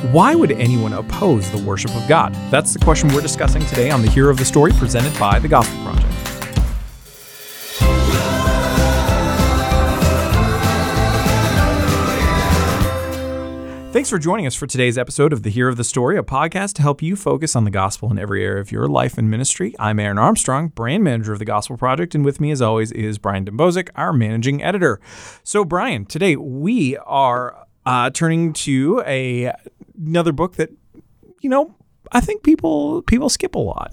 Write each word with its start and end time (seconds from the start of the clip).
Why 0.00 0.34
would 0.34 0.52
anyone 0.52 0.94
oppose 0.94 1.50
the 1.50 1.58
worship 1.58 1.94
of 1.94 2.08
God? 2.08 2.34
That's 2.50 2.72
the 2.72 2.78
question 2.78 3.10
we're 3.10 3.20
discussing 3.20 3.60
today 3.66 3.90
on 3.90 4.00
the 4.00 4.08
Hero 4.08 4.30
of 4.30 4.38
the 4.38 4.46
Story 4.46 4.72
presented 4.72 5.16
by 5.20 5.38
the 5.38 5.46
Gospel 5.46 5.78
Project. 5.84 6.06
Thanks 13.92 14.08
for 14.08 14.18
joining 14.18 14.46
us 14.46 14.54
for 14.54 14.66
today's 14.66 14.96
episode 14.96 15.34
of 15.34 15.42
The 15.42 15.50
Hero 15.50 15.70
of 15.70 15.76
the 15.76 15.84
Story, 15.84 16.16
a 16.16 16.22
podcast 16.22 16.72
to 16.76 16.82
help 16.82 17.02
you 17.02 17.14
focus 17.14 17.54
on 17.54 17.64
the 17.64 17.70
gospel 17.70 18.10
in 18.10 18.18
every 18.18 18.42
area 18.42 18.62
of 18.62 18.72
your 18.72 18.86
life 18.88 19.18
and 19.18 19.30
ministry. 19.30 19.74
I'm 19.78 20.00
Aaron 20.00 20.16
Armstrong, 20.16 20.68
brand 20.68 21.04
manager 21.04 21.34
of 21.34 21.40
the 21.40 21.44
Gospel 21.44 21.76
Project, 21.76 22.14
and 22.14 22.24
with 22.24 22.40
me, 22.40 22.52
as 22.52 22.62
always, 22.62 22.90
is 22.92 23.18
Brian 23.18 23.44
Dembowczyk, 23.44 23.90
our 23.96 24.14
managing 24.14 24.62
editor. 24.62 24.98
So, 25.44 25.62
Brian, 25.62 26.06
today 26.06 26.36
we 26.36 26.96
are 26.96 27.66
uh, 27.84 28.08
turning 28.10 28.52
to 28.54 29.02
a 29.06 29.52
another 30.04 30.32
book 30.32 30.56
that, 30.56 30.70
you 31.40 31.50
know, 31.50 31.74
I 32.12 32.20
think 32.20 32.42
people 32.42 33.02
people 33.02 33.28
skip 33.28 33.54
a 33.54 33.58
lot. 33.58 33.92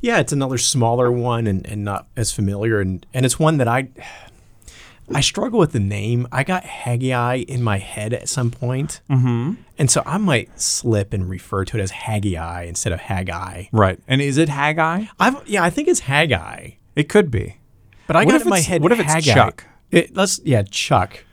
Yeah, 0.00 0.18
it's 0.18 0.32
another 0.32 0.58
smaller 0.58 1.10
one 1.10 1.46
and, 1.46 1.66
and 1.66 1.84
not 1.84 2.08
as 2.16 2.32
familiar, 2.32 2.80
and 2.80 3.06
and 3.14 3.24
it's 3.24 3.38
one 3.38 3.56
that 3.56 3.68
I 3.68 3.88
I 5.12 5.20
struggle 5.20 5.58
with 5.58 5.72
the 5.72 5.80
name. 5.80 6.26
I 6.32 6.44
got 6.44 6.64
Haggai 6.64 7.44
in 7.48 7.62
my 7.62 7.78
head 7.78 8.12
at 8.12 8.28
some 8.28 8.50
point. 8.50 9.00
Mm-hmm. 9.10 9.54
And 9.78 9.90
so 9.90 10.02
I 10.06 10.18
might 10.18 10.60
slip 10.60 11.12
and 11.12 11.28
refer 11.28 11.64
to 11.66 11.78
it 11.78 11.80
as 11.80 11.90
Haggai 11.90 12.62
instead 12.64 12.92
of 12.92 13.00
Haggai. 13.00 13.64
Right. 13.72 13.98
And 14.08 14.20
is 14.22 14.38
it 14.38 14.48
Haggai? 14.48 15.06
I've, 15.18 15.46
yeah, 15.48 15.62
I 15.62 15.70
think 15.70 15.88
it's 15.88 16.00
Haggai. 16.00 16.72
It 16.96 17.08
could 17.08 17.30
be. 17.30 17.58
But 18.06 18.16
I 18.16 18.24
What 18.24 18.32
got 18.32 18.42
in 18.42 18.48
my 18.48 18.60
head 18.60 18.82
what 18.82 18.92
if 18.92 19.00
it's 19.00 19.12
Haggai. 19.12 19.34
Chuck? 19.34 19.64
It, 19.90 20.16
let's 20.16 20.40
yeah, 20.44 20.62
Chuck. 20.62 21.24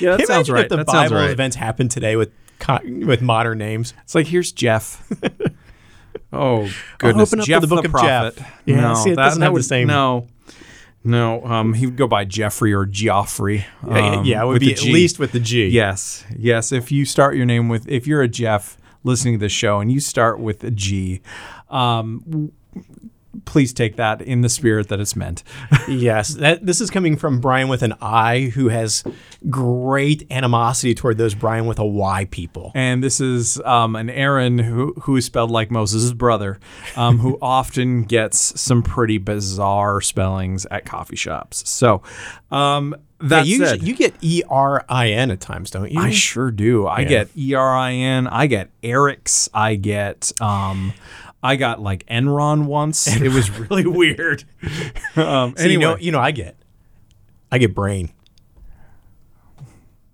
Yeah, 0.00 0.16
that 0.16 0.24
Imagine 0.24 0.56
if 0.56 0.68
the 0.68 0.76
That 0.78 0.86
Bible 0.86 1.16
right. 1.16 1.30
events 1.30 1.56
happen 1.56 1.88
today 1.88 2.16
with 2.16 2.30
co- 2.58 2.80
with 2.84 3.22
modern 3.22 3.58
names. 3.58 3.94
It's 4.02 4.14
like 4.14 4.26
here's 4.26 4.52
Jeff. 4.52 5.06
oh 6.32 6.70
goodness, 6.98 7.28
open 7.28 7.40
up 7.40 7.44
to 7.44 7.50
Jeff 7.50 7.60
the 7.60 7.66
book 7.66 7.84
of 7.84 7.90
prophet. 7.90 8.36
Jeff. 8.36 8.60
Yeah, 8.64 8.80
no, 8.80 8.94
see, 8.94 9.10
it 9.10 9.16
that, 9.16 9.24
doesn't 9.24 9.40
that 9.40 9.46
have 9.46 9.54
the 9.54 9.62
same- 9.62 9.86
No, 9.88 10.26
no. 11.04 11.44
Um, 11.44 11.74
he 11.74 11.86
would 11.86 11.96
go 11.96 12.06
by 12.06 12.24
Jeffrey 12.24 12.72
or 12.72 12.86
Geoffrey. 12.86 13.66
Yeah, 13.86 14.16
um, 14.18 14.24
yeah, 14.24 14.42
it 14.42 14.46
would 14.46 14.60
be 14.60 14.72
at 14.72 14.82
least 14.82 15.18
with 15.18 15.32
the 15.32 15.40
G. 15.40 15.68
Yes, 15.68 16.24
yes. 16.36 16.72
If 16.72 16.90
you 16.90 17.04
start 17.04 17.36
your 17.36 17.46
name 17.46 17.68
with, 17.68 17.88
if 17.88 18.06
you're 18.06 18.22
a 18.22 18.28
Jeff 18.28 18.76
listening 19.04 19.34
to 19.34 19.38
this 19.38 19.52
show 19.52 19.80
and 19.80 19.90
you 19.90 20.00
start 20.00 20.40
with 20.40 20.64
a 20.64 20.70
G, 20.70 21.20
um, 21.68 22.52
please 23.44 23.72
take 23.72 23.96
that 23.96 24.20
in 24.22 24.40
the 24.40 24.48
spirit 24.48 24.88
that 24.88 25.00
it's 25.00 25.14
meant. 25.14 25.42
yes, 25.88 26.34
that, 26.34 26.64
this 26.64 26.80
is 26.80 26.90
coming 26.90 27.16
from 27.16 27.40
Brian 27.40 27.68
with 27.68 27.82
an 27.82 27.94
I, 28.00 28.50
who 28.54 28.68
has 28.68 29.04
great 29.48 30.26
animosity 30.30 30.94
toward 30.94 31.18
those 31.18 31.34
Brian 31.34 31.66
with 31.66 31.78
a 31.78 31.86
Y 31.86 32.26
people. 32.30 32.72
And 32.74 33.02
this 33.02 33.20
is 33.20 33.60
um, 33.64 33.96
an 33.96 34.10
Aaron 34.10 34.58
who 34.58 34.94
who 35.02 35.16
is 35.16 35.24
spelled 35.24 35.50
like 35.50 35.70
Moses' 35.70 36.12
brother, 36.12 36.58
um, 36.96 37.18
who 37.18 37.38
often 37.42 38.04
gets 38.04 38.60
some 38.60 38.82
pretty 38.82 39.18
bizarre 39.18 40.00
spellings 40.00 40.66
at 40.70 40.84
coffee 40.84 41.16
shops. 41.16 41.68
So 41.68 42.02
um, 42.50 42.96
that 43.20 43.46
you, 43.46 43.64
said, 43.64 43.82
you 43.82 43.94
get 43.94 44.14
E 44.22 44.42
R 44.48 44.84
I 44.88 45.10
N 45.10 45.30
at 45.30 45.40
times, 45.40 45.70
don't 45.70 45.90
you? 45.90 46.00
I 46.00 46.10
sure 46.10 46.50
do. 46.50 46.86
I 46.86 47.00
Yeah. 47.00 47.08
get 47.08 47.30
E 47.36 47.54
R 47.54 47.76
I 47.76 47.92
N. 47.92 48.26
I 48.26 48.46
get 48.46 48.70
Eric's. 48.82 49.48
I 49.54 49.76
get. 49.76 50.32
Um, 50.40 50.92
I 51.42 51.56
got 51.56 51.80
like 51.80 52.04
Enron 52.06 52.66
once. 52.66 53.06
It 53.06 53.32
was 53.32 53.50
really 53.50 53.86
weird. 53.86 54.44
um, 55.16 55.54
So 55.56 55.64
anyway, 55.64 55.72
you 55.72 55.78
know, 55.78 55.96
you 55.96 56.12
know, 56.12 56.20
I 56.20 56.30
get, 56.32 56.56
I 57.50 57.58
get 57.58 57.74
brain, 57.74 58.10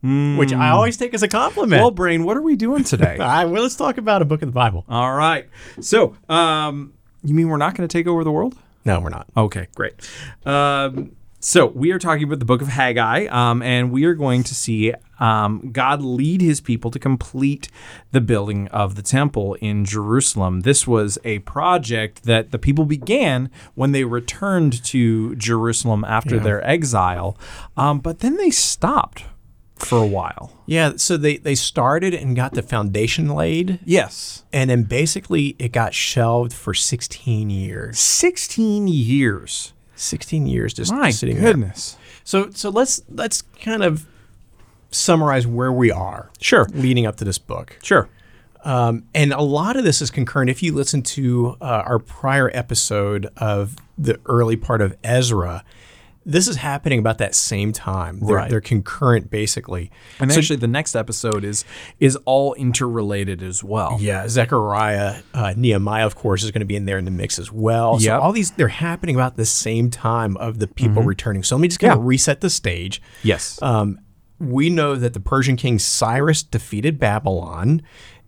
which 0.02 0.52
I 0.52 0.70
always 0.70 0.96
take 0.96 1.14
as 1.14 1.22
a 1.22 1.28
compliment. 1.28 1.80
well, 1.80 1.90
brain, 1.90 2.24
what 2.24 2.36
are 2.36 2.42
we 2.42 2.54
doing 2.54 2.84
today? 2.84 3.16
I, 3.20 3.44
well, 3.44 3.62
let's 3.62 3.74
talk 3.76 3.98
about 3.98 4.22
a 4.22 4.24
book 4.24 4.42
of 4.42 4.48
the 4.48 4.52
Bible. 4.52 4.84
All 4.88 5.12
right. 5.14 5.48
So, 5.80 6.16
um, 6.28 6.92
you 7.24 7.34
mean 7.34 7.48
we're 7.48 7.56
not 7.56 7.74
going 7.74 7.88
to 7.88 7.92
take 7.92 8.06
over 8.06 8.22
the 8.22 8.30
world? 8.30 8.56
No, 8.84 9.00
we're 9.00 9.08
not. 9.08 9.26
Okay, 9.36 9.66
great. 9.74 9.94
Um, 10.44 11.16
so 11.40 11.66
we 11.66 11.90
are 11.90 11.98
talking 11.98 12.22
about 12.24 12.38
the 12.38 12.44
book 12.44 12.62
of 12.62 12.68
Haggai, 12.68 13.26
um, 13.26 13.62
and 13.62 13.90
we 13.90 14.04
are 14.04 14.14
going 14.14 14.44
to 14.44 14.54
see 14.54 14.92
um, 15.18 15.70
God 15.72 16.02
lead 16.02 16.40
His 16.40 16.60
people 16.60 16.90
to 16.90 16.98
complete 16.98 17.68
the 18.12 18.20
building 18.20 18.68
of 18.68 18.94
the 18.94 19.02
temple 19.02 19.54
in 19.60 19.84
Jerusalem. 19.84 20.60
This 20.60 20.86
was 20.86 21.18
a 21.24 21.38
project 21.40 22.24
that 22.24 22.50
the 22.50 22.58
people 22.58 22.84
began 22.84 23.50
when 23.74 23.92
they 23.92 24.04
returned 24.04 24.82
to 24.84 25.34
Jerusalem 25.36 26.04
after 26.04 26.38
their 26.38 26.64
exile, 26.66 27.38
um, 27.76 28.00
but 28.00 28.20
then 28.20 28.36
they 28.36 28.50
stopped 28.50 29.24
for 29.76 29.98
a 30.02 30.06
while. 30.06 30.52
Yeah, 30.66 30.92
so 30.96 31.16
they 31.18 31.36
they 31.36 31.54
started 31.54 32.14
and 32.14 32.34
got 32.34 32.54
the 32.54 32.62
foundation 32.62 33.28
laid, 33.28 33.78
Yes, 33.84 34.44
and 34.52 34.70
then 34.70 34.84
basically 34.84 35.54
it 35.58 35.70
got 35.72 35.92
shelved 35.94 36.52
for 36.52 36.72
16 36.74 37.50
years. 37.50 37.98
sixteen 37.98 38.88
years. 38.88 39.72
16 39.98 40.46
years 40.46 40.74
just 40.74 40.92
My 40.92 41.10
sitting 41.10 41.36
there. 41.36 41.52
goodness. 41.52 41.96
So 42.24 42.50
so 42.50 42.68
let's 42.70 43.00
let's 43.10 43.42
kind 43.60 43.82
of 43.82 44.06
summarize 44.90 45.46
where 45.46 45.72
we 45.72 45.90
are 45.90 46.30
Sure, 46.40 46.66
leading 46.72 47.06
up 47.06 47.16
to 47.16 47.24
this 47.24 47.38
book. 47.38 47.78
sure. 47.82 48.08
Um, 48.64 49.04
and 49.14 49.32
a 49.32 49.42
lot 49.42 49.76
of 49.76 49.84
this 49.84 50.02
is 50.02 50.10
concurrent. 50.10 50.50
If 50.50 50.60
you 50.62 50.72
listen 50.74 51.02
to 51.02 51.56
uh, 51.60 51.64
our 51.86 52.00
prior 52.00 52.50
episode 52.52 53.28
of 53.36 53.76
the 53.96 54.18
early 54.26 54.56
part 54.56 54.80
of 54.80 54.96
Ezra, 55.04 55.62
this 56.28 56.48
is 56.48 56.56
happening 56.56 56.98
about 56.98 57.18
that 57.18 57.36
same 57.36 57.70
time. 57.70 58.18
They're, 58.18 58.34
Right. 58.34 58.50
they're 58.50 58.60
concurrent, 58.60 59.30
basically. 59.30 59.92
And 60.18 60.32
So- 60.32 60.38
actually, 60.40 60.56
the 60.56 60.66
next 60.66 60.96
episode 60.96 61.44
is 61.44 61.64
is 62.00 62.16
all 62.24 62.54
interrelated 62.54 63.40
as 63.40 63.62
well. 63.62 63.98
Yeah, 64.00 64.26
Zechariah, 64.26 65.22
uh, 65.32 65.54
Nehemiah, 65.56 66.04
of 66.04 66.16
course, 66.16 66.42
is 66.42 66.50
going 66.50 66.60
to 66.60 66.66
be 66.66 66.74
in 66.74 66.86
there 66.86 66.98
in 66.98 67.04
the 67.04 67.12
mix 67.12 67.38
as 67.38 67.52
well. 67.52 68.00
So 68.00 68.18
all 68.18 68.32
these 68.32 68.50
they're 68.52 68.66
happening 68.66 69.14
about 69.14 69.36
the 69.36 69.46
same 69.46 69.90
time 69.90 70.36
of 70.38 70.58
the 70.58 70.66
people 70.66 71.04
returning. 71.04 71.44
So 71.44 71.54
let 71.54 71.60
me 71.60 71.68
just 71.68 71.78
kind 71.78 71.92
Yeah. 71.94 71.98
of 72.00 72.04
reset 72.04 72.40
the 72.40 72.50
stage. 72.50 73.00
Yes. 73.22 73.60
Um, 73.62 74.00
we 74.38 74.70
know 74.70 74.96
that 74.96 75.14
the 75.14 75.20
Persian 75.20 75.56
king 75.56 75.78
Cyrus 75.78 76.42
defeated 76.42 76.98
Babylon. 76.98 77.82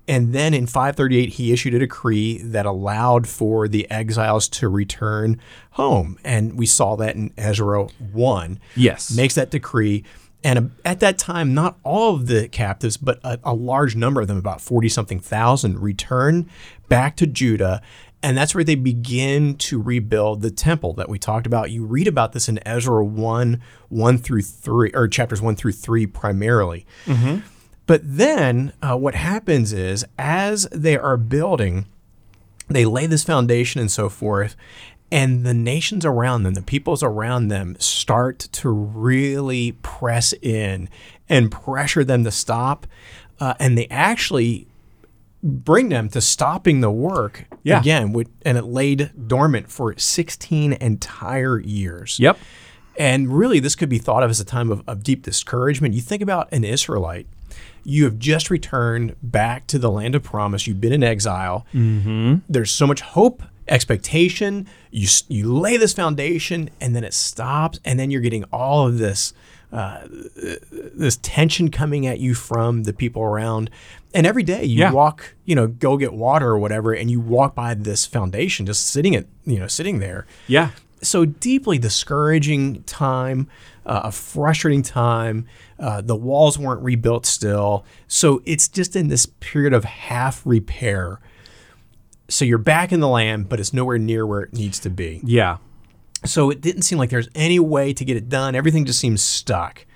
And 0.07 0.33
then 0.33 0.55
in 0.55 0.67
538, 0.67 1.35
he 1.35 1.53
issued 1.53 1.75
a 1.75 1.79
decree 1.79 2.39
that 2.39 2.65
allowed 2.65 3.29
for 3.29 3.69
the 3.69 3.89
exiles 3.91 4.49
to 4.49 4.69
return 4.69 5.39
home. 5.73 6.19
And 6.25 6.59
we 6.59 6.65
saw 6.65 6.97
that 6.97 7.15
in 7.15 7.33
Ezra 7.37 7.85
1. 7.85 8.59
Yes. 8.75 9.15
Makes 9.15 9.35
that 9.35 9.51
decree. 9.51 10.05
And 10.43 10.71
at 10.85 11.01
that 11.01 11.19
time, 11.19 11.53
not 11.53 11.79
all 11.83 12.15
of 12.15 12.27
the 12.27 12.49
captives, 12.49 12.97
but 12.97 13.19
a, 13.23 13.39
a 13.45 13.55
large 13.55 13.97
number 13.97 14.21
of 14.21 14.29
them, 14.29 14.39
about 14.39 14.61
40 14.61 14.89
something 14.89 15.21
thousand, 15.21 15.81
return 15.81 16.49
back 16.89 17.17
to 17.17 17.27
Judah. 17.27 17.83
And 18.23 18.37
that's 18.37 18.55
where 18.55 18.65
they 18.65 18.75
begin 18.75 19.55
to 19.59 19.81
rebuild 19.81 20.43
the 20.43 20.51
temple 20.51 20.93
that 20.95 21.09
we 21.09 21.19
talked 21.19 21.47
about. 21.47 21.71
You 21.71 21.85
read 21.85 22.09
about 22.09 22.33
this 22.33 22.49
in 22.49 22.59
Ezra 22.67 23.05
1, 23.05 23.63
1 23.89 24.19
through 24.19 24.43
3, 24.43 24.91
or 24.93 25.07
chapters 25.07 25.41
1 25.41 25.55
through 25.55 25.73
3 25.73 26.07
primarily. 26.07 26.85
But 27.87 28.01
then 28.05 28.73
uh, 28.83 28.97
what 28.97 29.15
happens 29.15 29.73
is, 29.73 30.05
as 30.19 30.67
they 30.73 30.97
are 30.99 31.17
building, 31.17 31.87
they 32.69 32.85
lay 32.85 33.07
this 33.07 33.25
foundation 33.25 33.81
and 33.81 33.91
so 33.91 34.09
forth, 34.09 34.57
and 35.11 35.47
the 35.47 35.55
nations 35.55 36.05
around 36.05 36.43
them, 36.43 36.53
the 36.55 36.61
peoples 36.63 37.03
around 37.03 37.49
them, 37.49 37.77
start 37.79 38.41
to 38.41 38.69
really 38.69 39.73
press 39.83 40.35
in 40.43 40.91
and 41.31 41.51
pressure 41.51 42.05
them 42.05 42.25
to 42.25 42.31
stop. 42.31 42.87
Uh, 43.41 43.55
and 43.59 43.79
they 43.79 43.87
actually 43.89 44.67
bring 45.43 45.89
them 45.89 46.09
to 46.11 46.21
stopping 46.21 46.81
the 46.81 46.91
work 46.91 47.45
Yeah. 47.63 47.81
again, 47.81 48.13
which, 48.13 48.29
and 48.45 48.59
it 48.59 48.65
laid 48.65 49.11
dormant 49.29 49.71
for 49.71 49.97
16 49.97 50.73
entire 50.75 51.59
years. 51.61 52.19
Yep. 52.19 52.39
And 52.99 53.33
really, 53.37 53.61
this 53.61 53.77
could 53.77 53.89
be 53.89 53.99
thought 53.99 54.23
of 54.25 54.31
as 54.31 54.41
a 54.41 54.45
time 54.45 54.73
of, 54.73 54.83
of 54.89 55.05
deep 55.05 55.23
discouragement. 55.23 55.95
You 55.95 56.01
think 56.01 56.21
about 56.23 56.49
an 56.53 56.65
Israelite. 56.65 57.29
You 57.85 58.05
have 58.05 58.19
just 58.19 58.51
returned 58.51 59.15
back 59.23 59.67
to 59.69 59.79
the 59.79 59.91
land 59.91 60.15
of 60.17 60.25
promise. 60.25 60.67
You've 60.67 60.81
been 60.81 60.93
in 60.93 61.05
exile. 61.05 61.65
Mm-hmm. 61.73 62.37
There's 62.49 62.73
so 62.73 62.87
much 62.89 63.01
hope, 63.01 63.43
expectation. 63.69 64.67
You 64.91 65.07
you 65.29 65.53
lay 65.53 65.77
this 65.77 65.93
foundation, 65.93 66.71
and 66.81 66.95
then 66.97 67.05
it 67.05 67.15
stops, 67.15 67.79
and 67.85 67.99
then 67.99 68.11
you're 68.11 68.21
getting 68.21 68.45
all 68.53 68.87
of 68.87 68.99
this 68.99 69.33
uh, 69.73 70.07
this 70.09 71.17
tension 71.23 71.71
coming 71.71 72.07
at 72.07 72.21
you 72.21 72.35
from 72.35 72.85
the 72.85 72.93
people 72.93 73.23
around. 73.23 73.71
And 74.15 74.27
every 74.27 74.43
day 74.43 74.65
you 74.65 74.79
Yeah. 74.81 74.93
walk, 74.93 75.35
you 75.45 75.55
know, 75.55 75.67
go 75.67 75.97
get 75.99 76.13
water 76.15 76.49
or 76.49 76.59
whatever, 76.59 76.93
and 76.93 77.11
you 77.11 77.21
walk 77.21 77.55
by 77.55 77.75
this 77.75 78.07
foundation, 78.07 78.65
just 78.67 78.87
sitting 78.87 79.15
at 79.15 79.27
you 79.45 79.59
know 79.59 79.67
sitting 79.67 79.99
there 79.99 80.27
Yeah. 80.47 80.71
so 81.03 81.25
deeply 81.27 81.79
discouraging 81.79 82.83
time, 82.85 83.47
uh, 83.85 84.01
a 84.05 84.13
frustrating 84.13 84.83
time. 84.83 85.47
Uh, 85.79 86.01
the 86.01 86.17
walls 86.17 86.59
weren't 86.59 86.83
rebuilt 86.83 87.25
still. 87.27 87.85
So 88.09 88.43
it's 88.47 88.67
just 88.69 88.97
in 88.97 89.09
this 89.09 89.27
period 89.41 89.73
of 89.75 89.85
half 89.85 90.43
repair. 90.47 91.21
So 92.29 92.45
you're 92.45 92.59
back 92.59 92.93
in 92.93 93.01
the 93.01 93.09
land, 93.09 93.49
but 93.49 93.61
it's 93.61 93.73
nowhere 93.73 93.99
near 93.99 94.27
where 94.27 94.41
it 94.41 94.53
needs 94.55 94.79
to 94.81 94.91
be. 94.91 95.21
Yeah. 95.25 95.59
So 96.25 96.51
it 96.51 96.61
didn't 96.61 96.83
seem 96.83 96.99
like 96.99 97.11
there's 97.11 97.29
any 97.35 97.59
way 97.59 97.93
to 97.93 98.05
get 98.05 98.17
it 98.17 98.29
done. 98.29 98.55
Everything 98.55 98.85
just 98.85 98.99
seems 98.99 99.23
stuck. 99.23 99.87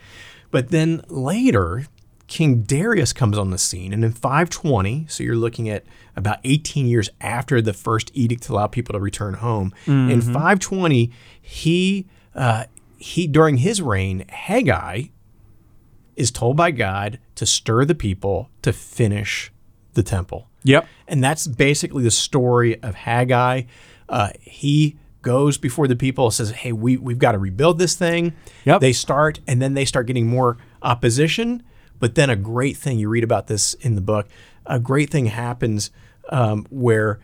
But 0.51 0.71
then 0.71 1.03
later, 1.09 1.87
King 2.27 2.63
Darius 2.63 3.13
comes 3.13 3.37
on 3.37 3.51
the 3.51 3.59
scene, 3.59 3.93
and 3.93 4.05
in 4.05 4.13
520, 4.13 5.07
so 5.09 5.23
you're 5.23 5.37
looking 5.37 5.69
at 5.69 5.85
about 6.17 6.39
18 6.45 6.87
years 6.87 7.11
after 7.21 7.61
the 7.61 7.73
first 7.73 8.11
edict 8.15 8.45
to 8.45 8.53
allow 8.53 8.67
people 8.67 8.93
to 8.93 9.01
return 9.01 9.35
home. 9.35 9.75
In 10.11 10.21
520, 10.21 11.11
he 11.41 12.07
uh, 12.35 12.65
he 12.97 13.27
during 13.27 13.59
his 13.59 13.83
reign, 13.83 14.25
Haggai 14.29 15.05
is 16.17 16.31
told 16.31 16.57
by 16.57 16.71
God 16.71 17.19
to 17.35 17.47
stir 17.47 17.85
the 17.85 17.95
people 17.95 18.49
to 18.63 18.73
finish 18.73 19.51
the 19.95 20.03
temple. 20.03 20.49
Yep. 20.65 20.87
And 21.09 21.23
that's 21.23 21.47
basically 21.47 22.03
the 22.05 22.11
story 22.11 22.81
of 22.83 22.95
Haggai. 22.95 23.63
Uh, 24.09 24.31
he 24.41 24.97
goes 25.23 25.57
before 25.57 25.89
the 25.89 25.97
people, 25.97 26.31
says, 26.31 26.51
"Hey, 26.51 26.73
we 26.73 26.97
we've 26.97 27.19
got 27.19 27.33
to 27.33 27.39
rebuild 27.39 27.79
this 27.79 27.95
thing." 27.95 28.35
Yep. 28.65 28.81
They 28.81 28.93
start, 28.93 29.41
and 29.47 29.63
then 29.63 29.75
they 29.75 29.85
start 29.85 30.07
getting 30.07 30.27
more 30.27 30.59
opposition. 30.83 31.63
But 31.99 32.17
then 32.17 32.31
a 32.31 32.37
great 32.37 32.77
thing 32.77 32.99
you 32.99 33.09
read 33.09 33.25
about 33.25 33.47
this 33.47 33.75
in 33.75 33.95
the 33.95 34.01
book. 34.01 34.29
A 34.67 34.81
great 34.81 35.11
thing 35.11 35.27
happens 35.27 35.91
um, 36.31 36.67
where 36.69 37.21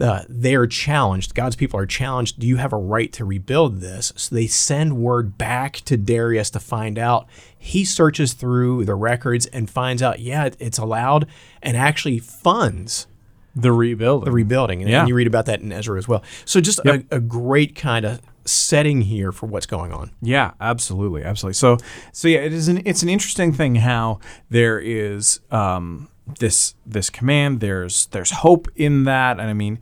uh, 0.00 0.22
they 0.28 0.54
are 0.54 0.66
challenged. 0.66 1.34
God's 1.34 1.56
people 1.56 1.78
are 1.78 1.86
challenged. 1.86 2.38
Do 2.38 2.46
you 2.46 2.56
have 2.56 2.72
a 2.72 2.78
right 2.78 3.12
to 3.14 3.24
rebuild 3.24 3.80
this? 3.80 4.12
So 4.16 4.34
they 4.34 4.46
send 4.46 4.96
word 4.96 5.36
back 5.36 5.76
to 5.82 5.96
Darius 5.96 6.50
to 6.50 6.60
find 6.60 6.98
out. 6.98 7.26
He 7.58 7.84
searches 7.84 8.32
through 8.32 8.84
the 8.84 8.94
records 8.94 9.46
and 9.46 9.68
finds 9.68 10.02
out, 10.02 10.20
yeah, 10.20 10.48
it's 10.58 10.78
allowed, 10.78 11.26
and 11.62 11.76
actually 11.76 12.20
funds 12.20 13.06
The 13.54 13.72
rebuilding. 13.72 14.24
the 14.24 14.32
rebuilding. 14.32 14.82
And, 14.82 14.90
Yeah. 14.90 15.00
and 15.00 15.08
you 15.08 15.14
read 15.14 15.26
about 15.26 15.46
that 15.46 15.60
in 15.60 15.72
Ezra 15.72 15.98
as 15.98 16.08
well. 16.08 16.22
So 16.44 16.60
just 16.60 16.80
Yep. 16.84 17.04
a, 17.10 17.16
a 17.16 17.20
great 17.20 17.74
kind 17.76 18.04
of 18.04 18.20
setting 18.44 19.02
here 19.02 19.30
for 19.30 19.46
what's 19.46 19.66
going 19.66 19.92
on. 19.92 20.10
Yeah, 20.20 20.52
absolutely, 20.60 21.22
absolutely. 21.22 21.54
So, 21.54 21.76
so 22.12 22.28
yeah, 22.28 22.38
it 22.40 22.52
is 22.52 22.68
an 22.68 22.82
it's 22.84 23.02
an 23.02 23.08
interesting 23.08 23.52
thing 23.52 23.76
how 23.76 24.18
there 24.50 24.78
is 24.80 25.40
um, 25.50 26.08
this 26.38 26.74
this 26.86 27.10
command. 27.10 27.60
There's 27.60 28.06
there's 28.06 28.30
hope 28.30 28.68
in 28.74 29.04
that, 29.04 29.38
and 29.38 29.48
I 29.48 29.52
mean, 29.52 29.78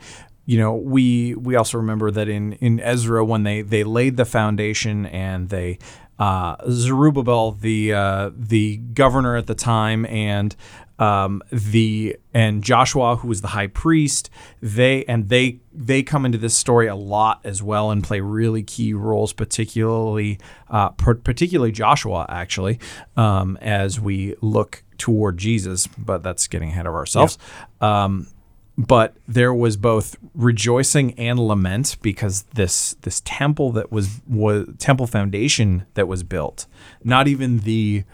you 0.46 0.58
know, 0.58 0.74
we 0.74 1.34
we 1.36 1.54
also 1.54 1.78
remember 1.78 2.10
that 2.10 2.28
in 2.28 2.52
in 2.54 2.80
Ezra 2.80 3.24
when 3.24 3.44
they 3.44 3.62
they 3.62 3.84
laid 3.84 4.16
the 4.16 4.24
foundation 4.26 5.06
and 5.06 5.48
they 5.48 5.78
uh, 6.18 6.56
Zerubbabel, 6.68 7.52
the 7.52 7.94
uh, 7.94 8.30
the 8.36 8.76
governor 8.76 9.36
at 9.36 9.46
the 9.46 9.54
time, 9.54 10.04
and 10.06 10.54
um, 11.00 11.42
the 11.50 12.16
and 12.34 12.62
Joshua, 12.62 13.16
who 13.16 13.28
was 13.28 13.40
the 13.40 13.48
high 13.48 13.66
priest, 13.66 14.30
they 14.60 15.04
and 15.06 15.28
they 15.30 15.60
they 15.72 16.02
come 16.02 16.26
into 16.26 16.38
this 16.38 16.54
story 16.54 16.86
a 16.86 16.94
lot 16.94 17.40
as 17.42 17.62
well 17.62 17.90
and 17.90 18.04
play 18.04 18.20
really 18.20 18.62
key 18.62 18.92
roles, 18.92 19.32
particularly 19.32 20.38
uh, 20.68 20.90
per- 20.90 21.14
particularly 21.14 21.72
Joshua 21.72 22.26
actually, 22.28 22.78
um, 23.16 23.56
as 23.62 23.98
we 23.98 24.36
look 24.42 24.84
toward 24.98 25.38
Jesus. 25.38 25.86
But 25.86 26.22
that's 26.22 26.46
getting 26.46 26.68
ahead 26.68 26.86
of 26.86 26.94
ourselves. 26.94 27.38
Um, 27.80 28.28
but 28.76 29.16
there 29.26 29.52
was 29.52 29.76
both 29.76 30.16
rejoicing 30.34 31.14
and 31.18 31.38
lament 31.38 31.96
because 32.02 32.42
this 32.54 32.94
this 33.00 33.22
temple 33.24 33.72
that 33.72 33.90
was 33.90 34.20
was 34.28 34.68
temple 34.78 35.06
foundation 35.06 35.86
that 35.94 36.06
was 36.06 36.22
built, 36.22 36.66
not 37.02 37.26
even 37.26 37.60
the 37.60 38.04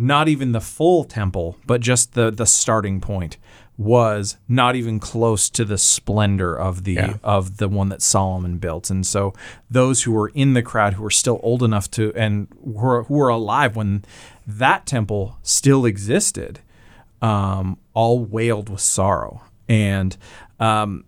not 0.00 0.28
even 0.28 0.52
the 0.52 0.60
full 0.60 1.04
temple, 1.04 1.56
but 1.66 1.80
just 1.80 2.14
the 2.14 2.30
the 2.30 2.46
starting 2.46 3.00
point 3.00 3.36
was 3.76 4.36
not 4.46 4.76
even 4.76 5.00
close 5.00 5.48
to 5.48 5.64
the 5.64 5.78
splendor 5.78 6.54
of 6.54 6.84
the 6.84 6.92
Yeah. 6.94 7.14
of 7.24 7.56
the 7.56 7.68
one 7.68 7.88
that 7.88 8.02
Solomon 8.02 8.58
built. 8.58 8.90
And 8.90 9.06
so 9.06 9.32
those 9.70 10.02
who 10.02 10.12
were 10.12 10.28
in 10.34 10.52
the 10.52 10.62
crowd 10.62 10.94
who 10.94 11.02
were 11.02 11.10
still 11.10 11.40
old 11.42 11.62
enough 11.62 11.90
to 11.92 12.12
and 12.14 12.48
were 12.60 13.04
who 13.04 13.14
were 13.14 13.28
alive 13.30 13.76
when 13.76 14.04
that 14.46 14.84
temple 14.84 15.38
still 15.42 15.86
existed, 15.86 16.60
um, 17.22 17.78
all 17.94 18.22
wailed 18.22 18.68
with 18.68 18.80
sorrow. 18.82 19.42
And 19.68 20.16
um, 20.58 21.04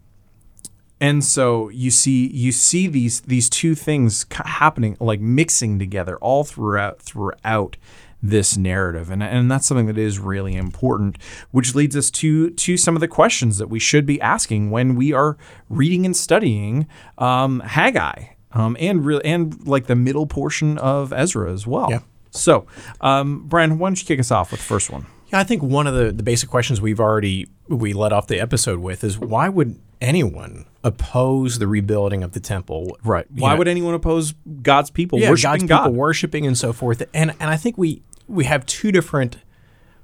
and 1.00 1.22
so 1.24 1.68
you 1.70 1.90
see 1.90 2.28
you 2.28 2.52
see 2.52 2.86
these 2.86 3.20
these 3.22 3.50
two 3.50 3.74
things 3.74 4.24
happening 4.30 4.96
like 5.00 5.20
mixing 5.20 5.78
together 5.78 6.16
all 6.18 6.44
throughout 6.44 7.02
throughout 7.02 7.76
this 8.22 8.56
narrative 8.56 9.10
and, 9.10 9.22
and 9.22 9.50
that's 9.50 9.66
something 9.66 9.86
that 9.86 9.98
is 9.98 10.18
really 10.18 10.54
important 10.54 11.18
which 11.50 11.74
leads 11.74 11.96
us 11.96 12.10
to 12.10 12.50
to 12.50 12.76
some 12.76 12.94
of 12.94 13.00
the 13.00 13.08
questions 13.08 13.58
that 13.58 13.68
we 13.68 13.80
should 13.80 14.06
be 14.06 14.20
asking 14.20 14.70
when 14.70 14.94
we 14.94 15.12
are 15.12 15.36
reading 15.68 16.06
and 16.06 16.16
studying 16.16 16.86
um, 17.18 17.60
Haggai 17.60 18.26
um, 18.52 18.76
and 18.78 19.04
really 19.04 19.24
and 19.24 19.66
like 19.66 19.86
the 19.86 19.96
middle 19.96 20.26
portion 20.26 20.78
of 20.78 21.12
Ezra 21.12 21.50
as 21.52 21.66
well 21.66 21.88
Yeah. 21.90 22.00
so 22.30 22.66
um, 23.00 23.44
Brian 23.48 23.78
why 23.78 23.88
don't 23.88 24.00
you 24.00 24.06
kick 24.06 24.20
us 24.20 24.30
off 24.30 24.52
with 24.52 24.60
the 24.60 24.66
first 24.66 24.88
one 24.90 25.06
Yeah, 25.32 25.40
I 25.40 25.44
think 25.44 25.62
one 25.62 25.86
of 25.88 25.94
the, 25.94 26.12
the 26.12 26.22
basic 26.22 26.48
questions 26.48 26.80
we've 26.80 27.00
already 27.00 27.48
we 27.68 27.92
led 27.92 28.12
off 28.12 28.28
the 28.28 28.38
episode 28.38 28.78
with 28.78 29.02
is 29.02 29.18
why 29.18 29.48
would 29.48 29.80
anyone 30.00 30.66
oppose 30.84 31.58
the 31.60 31.66
rebuilding 31.66 32.22
of 32.22 32.32
the 32.32 32.40
temple? 32.40 32.96
right 33.04 33.26
You 33.34 33.42
why 33.42 33.52
know, 33.52 33.58
would 33.58 33.68
anyone 33.68 33.94
oppose 33.94 34.34
God's 34.62 34.90
people 34.90 35.18
yeah, 35.18 35.30
worshiping 35.30 35.66
God's 35.66 35.68
God 35.68 35.84
people 35.86 35.92
worshiping 35.94 36.46
and 36.46 36.56
so 36.58 36.72
forth. 36.72 37.02
And 37.14 37.30
and 37.40 37.50
I 37.50 37.56
think 37.56 37.78
we 37.78 38.02
we 38.32 38.44
have 38.44 38.64
two 38.66 38.90
different 38.92 39.36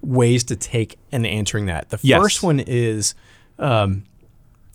ways 0.02 0.44
to 0.44 0.56
take 0.56 0.98
in 1.10 1.24
answering 1.26 1.66
that. 1.66 1.88
The 1.90 1.98
Yes. 2.02 2.20
first 2.20 2.42
one 2.42 2.60
is 2.60 3.14
um, 3.58 4.04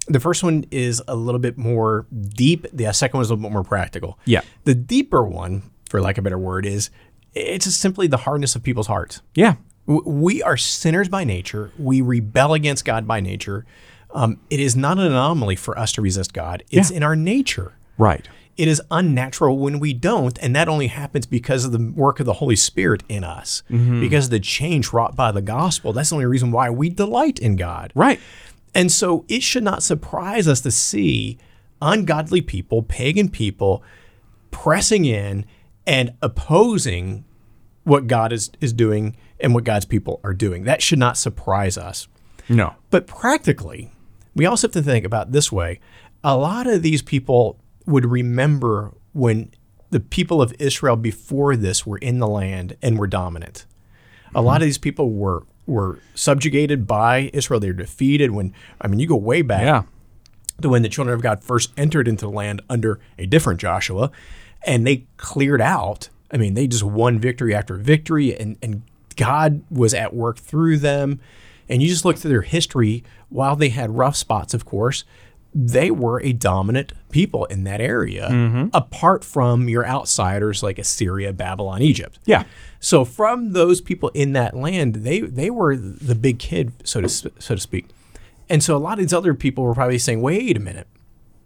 the 0.07 0.19
first 0.19 0.43
one 0.43 0.65
is 0.71 1.01
a 1.07 1.15
little 1.15 1.39
bit 1.39 1.57
more 1.57 2.05
deep. 2.35 2.65
The 2.73 2.91
second 2.91 3.17
one 3.19 3.21
is 3.23 3.29
a 3.29 3.33
little 3.33 3.47
bit 3.49 3.53
more 3.53 3.63
practical. 3.63 4.19
Yeah. 4.25 4.41
The 4.65 4.75
deeper 4.75 5.23
one, 5.23 5.63
for 5.89 6.01
lack 6.01 6.17
of 6.17 6.23
a 6.23 6.25
better 6.25 6.37
word, 6.37 6.65
is 6.65 6.89
it's 7.33 7.65
just 7.65 7.79
simply 7.79 8.07
the 8.07 8.17
hardness 8.17 8.55
of 8.55 8.63
people's 8.63 8.87
hearts. 8.87 9.21
yeah 9.35 9.55
We 9.85 10.43
are 10.43 10.57
sinners 10.57 11.07
by 11.09 11.23
nature. 11.23 11.71
We 11.79 12.01
rebel 12.01 12.53
against 12.53 12.83
God 12.85 13.07
by 13.07 13.21
nature. 13.21 13.65
Um, 14.13 14.39
it 14.49 14.59
is 14.59 14.75
not 14.75 14.97
an 14.99 15.05
anomaly 15.05 15.55
for 15.55 15.77
us 15.79 15.91
to 15.93 16.01
resist 16.01 16.33
God. 16.33 16.63
It's 16.69 16.91
Yeah. 16.91 16.97
in 16.97 17.03
our 17.03 17.15
nature. 17.15 17.73
right 17.97 18.27
It 18.55 18.67
is 18.67 18.81
unnatural 18.91 19.57
when 19.57 19.79
we 19.79 19.93
don't, 19.93 20.37
and 20.39 20.55
that 20.55 20.69
only 20.69 20.87
happens 20.87 21.25
because 21.25 21.65
of 21.65 21.71
the 21.71 21.91
work 21.95 22.19
of 22.19 22.25
the 22.25 22.33
Holy 22.33 22.55
Spirit 22.55 23.03
in 23.09 23.23
us, 23.23 23.63
mm-hmm. 23.69 23.99
because 23.99 24.25
of 24.25 24.31
the 24.31 24.39
change 24.39 24.93
wrought 24.93 25.15
by 25.15 25.31
the 25.31 25.41
gospel. 25.41 25.91
That's 25.91 26.09
the 26.09 26.15
only 26.15 26.27
reason 26.27 26.51
why 26.51 26.69
we 26.69 26.89
delight 26.89 27.39
in 27.39 27.55
God. 27.55 27.91
right 27.95 28.19
And 28.75 28.91
so 28.91 29.25
it 29.27 29.41
should 29.41 29.63
not 29.63 29.81
surprise 29.81 30.47
us 30.47 30.61
to 30.61 30.71
see 30.71 31.37
ungodly 31.81 32.41
people, 32.41 32.83
pagan 32.83 33.29
people, 33.29 33.83
pressing 34.51 35.05
in 35.05 35.45
and 35.85 36.13
opposing 36.21 37.25
what 37.83 38.07
God 38.07 38.31
is, 38.31 38.51
is 38.61 38.71
doing 38.71 39.15
and 39.39 39.53
what 39.53 39.63
God's 39.63 39.85
people 39.85 40.21
are 40.23 40.33
doing. 40.33 40.63
That 40.63 40.81
should 40.81 40.99
not 40.99 41.17
surprise 41.17 41.77
us. 41.77 42.07
no 42.47 42.75
But 42.89 43.07
practically, 43.07 43.91
we 44.35 44.45
also 44.45 44.67
have 44.67 44.73
to 44.73 44.81
think 44.81 45.05
about 45.05 45.31
this 45.31 45.51
way. 45.51 45.79
A 46.23 46.37
lot 46.37 46.67
of 46.67 46.81
these 46.81 47.01
people 47.01 47.59
would 47.85 48.05
remember 48.05 48.93
when 49.13 49.51
the 49.89 49.99
people 49.99 50.41
of 50.41 50.53
Israel 50.59 50.95
before 50.95 51.55
this 51.55 51.85
were 51.85 51.97
in 51.97 52.19
the 52.19 52.27
land 52.27 52.77
and 52.81 52.97
were 52.97 53.07
dominant. 53.07 53.65
A 54.33 54.41
lot 54.41 54.61
of 54.61 54.65
these 54.65 54.77
people 54.77 55.11
were 55.11 55.43
were 55.65 55.99
subjugated 56.13 56.85
by 56.85 57.29
Israel. 57.33 57.59
They 57.59 57.67
were 57.67 57.73
defeated 57.73 58.31
when 58.31 58.53
I 58.81 58.87
mean 58.87 58.99
you 58.99 59.07
go 59.07 59.15
way 59.15 59.41
back 59.41 59.63
yeah 59.63 59.83
to 60.61 60.69
when 60.69 60.81
the 60.81 60.89
children 60.89 61.13
of 61.13 61.21
God 61.21 61.43
first 61.43 61.71
entered 61.77 62.07
into 62.07 62.25
the 62.25 62.31
land 62.31 62.61
under 62.69 62.99
a 63.17 63.25
different 63.25 63.59
Joshua, 63.59 64.11
and 64.65 64.85
they 64.85 65.05
cleared 65.17 65.61
out. 65.61 66.09
I 66.31 66.37
mean, 66.37 66.53
they 66.53 66.67
just 66.67 66.83
won 66.83 67.19
victory 67.19 67.53
after 67.53 67.75
victory, 67.75 68.35
and, 68.35 68.57
and 68.61 68.83
God 69.15 69.63
was 69.69 69.93
at 69.93 70.15
work 70.15 70.37
through 70.37 70.77
them. 70.77 71.19
And 71.69 71.81
you 71.81 71.87
just 71.87 72.05
look 72.05 72.17
through 72.17 72.31
their 72.31 72.41
history, 72.41 73.03
while 73.29 73.55
they 73.55 73.69
had 73.69 73.97
rough 73.97 74.15
spots, 74.15 74.53
of 74.53 74.65
course, 74.65 75.05
they 75.55 75.91
were 75.91 76.19
a 76.21 76.33
dominant 76.33 76.93
people 77.11 77.45
in 77.45 77.63
that 77.65 77.79
area, 77.79 78.69
apart 78.73 79.23
from 79.23 79.69
your 79.69 79.85
outsiders 79.85 80.63
like 80.63 80.79
Assyria, 80.79 81.31
Babylon, 81.33 81.81
Egypt. 81.81 82.17
yeah 82.25 82.43
So 82.79 83.05
from 83.05 83.53
those 83.53 83.79
people 83.81 84.09
in 84.13 84.33
that 84.33 84.55
land, 84.55 84.95
they 85.07 85.21
they 85.21 85.49
were 85.49 85.75
the 85.77 86.15
big 86.15 86.39
kid, 86.39 86.71
so 86.83 87.01
to 87.01 87.07
so 87.09 87.29
to 87.55 87.57
speak. 87.61 87.85
And 88.49 88.61
so 88.63 88.75
a 88.75 88.79
lot 88.79 88.93
of 88.93 88.99
these 89.05 89.13
other 89.13 89.33
people 89.33 89.63
were 89.63 89.73
probably 89.73 89.97
saying, 89.99 90.21
"Wait 90.21 90.57
a 90.57 90.59
minute, 90.59 90.87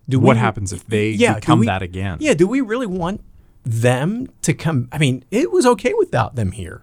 do 0.09 0.19
what 0.19 0.35
we, 0.35 0.39
happens 0.39 0.73
if 0.73 0.85
they 0.87 1.09
Yeah, 1.09 1.35
become 1.35 1.59
we- 1.59 1.65
that 1.67 1.81
again? 1.81 2.17
Yeah, 2.21 2.33
do 2.33 2.47
we 2.47 2.61
really 2.61 2.87
want 2.87 3.21
them 3.63 4.27
to 4.41 4.53
come? 4.53 4.87
I 4.91 4.97
mean, 4.97 5.23
it 5.31 5.51
was 5.51 5.65
okay 5.65 5.93
without 5.93 6.35
them 6.35 6.51
here. 6.53 6.81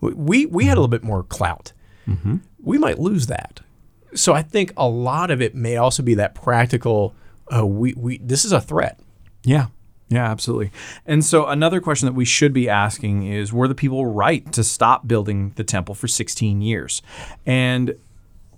We 0.00 0.12
we, 0.12 0.46
we 0.46 0.64
had 0.66 0.76
a 0.76 0.80
little 0.80 0.88
bit 0.98 1.04
more 1.04 1.22
clout. 1.22 1.72
Mm-hmm. 2.08 2.36
We 2.62 2.78
might 2.78 2.98
lose 2.98 3.26
that. 3.28 3.60
So 4.14 4.32
I 4.32 4.42
think 4.42 4.72
a 4.76 4.88
lot 4.88 5.30
of 5.30 5.40
it 5.40 5.54
may 5.54 5.76
also 5.76 6.02
be 6.02 6.14
that 6.14 6.34
practical. 6.34 7.14
Uh, 7.54 7.66
we 7.66 7.94
we 7.94 8.18
this 8.18 8.44
is 8.44 8.52
a 8.52 8.60
threat. 8.60 9.00
Yeah. 9.44 9.66
Yeah, 10.12 10.30
absolutely. 10.30 10.70
And 11.06 11.24
so 11.24 11.46
another 11.46 11.80
question 11.80 12.04
that 12.04 12.12
we 12.12 12.26
should 12.26 12.52
be 12.52 12.68
asking 12.68 13.22
is 13.22 13.50
were 13.50 13.66
the 13.66 13.74
people 13.74 14.04
right 14.04 14.50
to 14.52 14.62
stop 14.62 15.08
building 15.08 15.54
the 15.56 15.64
temple 15.64 15.94
for 15.94 16.06
16 16.06 16.60
years? 16.60 17.00
And 17.46 17.96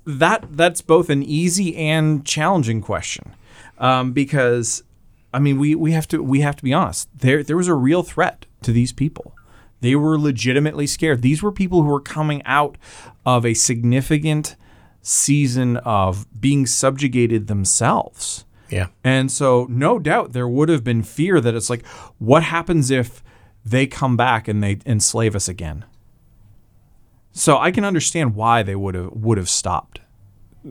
that 0.04 0.44
that's 0.50 0.80
both 0.80 1.10
an 1.10 1.22
easy 1.22 1.76
and 1.76 2.26
challenging 2.26 2.80
question. 2.80 3.36
Um, 3.78 4.12
because 4.12 4.82
I 5.32 5.38
mean 5.38 5.60
we, 5.60 5.76
we 5.76 5.92
have 5.92 6.08
to 6.08 6.22
we 6.22 6.40
have 6.40 6.56
to 6.56 6.64
be 6.64 6.72
honest. 6.72 7.08
There 7.16 7.44
there 7.44 7.56
was 7.56 7.68
a 7.68 7.74
real 7.74 8.02
threat 8.02 8.46
to 8.62 8.72
these 8.72 8.92
people. 8.92 9.36
They 9.80 9.94
were 9.94 10.18
legitimately 10.18 10.88
scared. 10.88 11.22
These 11.22 11.42
were 11.42 11.52
people 11.52 11.82
who 11.82 11.88
were 11.88 12.00
coming 12.00 12.42
out 12.46 12.76
of 13.24 13.46
a 13.46 13.54
significant 13.54 14.56
season 15.04 15.76
of 15.76 16.26
being 16.40 16.66
subjugated 16.66 17.46
themselves. 17.46 18.44
Yeah. 18.70 18.88
And 19.04 19.30
so, 19.30 19.66
no 19.68 19.98
doubt, 19.98 20.32
there 20.32 20.48
would 20.48 20.70
have 20.70 20.82
been 20.82 21.02
fear 21.02 21.40
that 21.40 21.54
it's 21.54 21.70
like, 21.70 21.86
what 22.18 22.42
happens 22.42 22.90
if 22.90 23.22
they 23.64 23.86
come 23.86 24.16
back 24.16 24.48
and 24.48 24.62
they 24.62 24.78
enslave 24.86 25.36
us 25.36 25.46
again? 25.46 25.84
So 27.32 27.58
I 27.58 27.70
can 27.70 27.84
understand 27.84 28.34
why 28.34 28.62
they 28.62 28.74
would 28.74 28.94
have 28.94 29.10
would 29.12 29.38
have 29.38 29.48
stopped, 29.48 30.00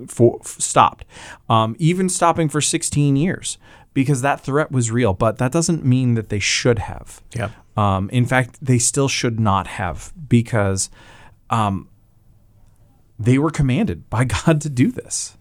for 0.07 0.39
stopped, 0.43 1.05
um, 1.47 1.75
even 1.77 2.09
stopping 2.09 2.49
for 2.49 2.61
16 2.61 3.15
years 3.15 3.57
because 3.93 4.21
that 4.21 4.41
threat 4.41 4.71
was 4.71 4.89
real. 4.89 5.13
But 5.13 5.37
that 5.37 5.51
doesn't 5.51 5.85
mean 5.85 6.15
that 6.15 6.29
they 6.29 6.39
should 6.39 6.79
have. 6.79 7.21
Yeah. 7.35 7.49
Um, 7.77 8.09
in 8.09 8.25
fact, 8.25 8.57
they 8.61 8.79
still 8.79 9.07
should 9.07 9.39
not 9.39 9.67
have 9.67 10.13
because 10.27 10.89
um, 11.49 11.89
they 13.23 13.37
were 13.37 13.51
commanded 13.51 14.09
by 14.09 14.23
God 14.45 14.61
to 14.61 14.69
do 14.69 14.91
this. 14.91 15.37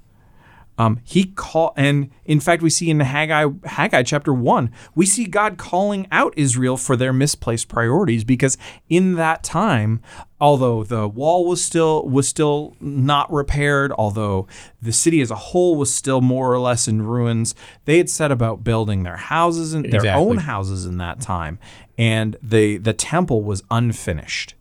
Um, 0.79 1.01
he 1.05 1.25
call 1.25 1.75
and 1.77 2.09
in 2.25 2.41
fact 2.41 2.63
we 2.63 2.71
see 2.71 2.89
in 2.89 3.01
Haggai 3.01 3.47
Haggai 3.67 4.03
chapter 4.05 4.33
one 4.33 4.71
we 4.95 5.05
see 5.05 5.27
God 5.27 5.59
calling 5.59 6.09
out 6.11 6.33
Israel 6.35 6.79
for 6.79 6.97
their 6.97 7.13
misplaced 7.13 7.69
priorities 7.69 8.25
because 8.25 8.57
in 8.89 9.17
that 9.17 9.45
time 9.45 10.01
although 10.41 10.83
the 10.83 11.07
wall 11.07 11.47
was 11.47 11.63
still 11.63 12.09
was 12.09 12.27
still 12.27 12.75
not 12.81 13.31
repaired 13.31 13.93
although 13.99 14.47
the 14.81 14.93
city 14.93 15.21
as 15.21 15.31
a 15.31 15.37
whole 15.37 15.77
was 15.77 15.95
still 15.95 16.23
more 16.23 16.51
or 16.51 16.59
less 16.59 16.89
in 16.89 17.03
ruins 17.03 17.55
they 17.85 17.99
had 17.99 18.09
set 18.09 18.33
about 18.33 18.65
building 18.65 19.03
their 19.03 19.19
houses 19.19 19.75
and 19.75 19.93
their 19.93 20.17
own 20.17 20.39
houses 20.39 20.87
in 20.87 20.97
that 20.97 21.21
time 21.21 21.59
and 21.99 22.39
the 22.43 22.79
the 22.79 22.95
temple 22.95 23.43
was 23.43 23.63
unfinished 23.71 24.55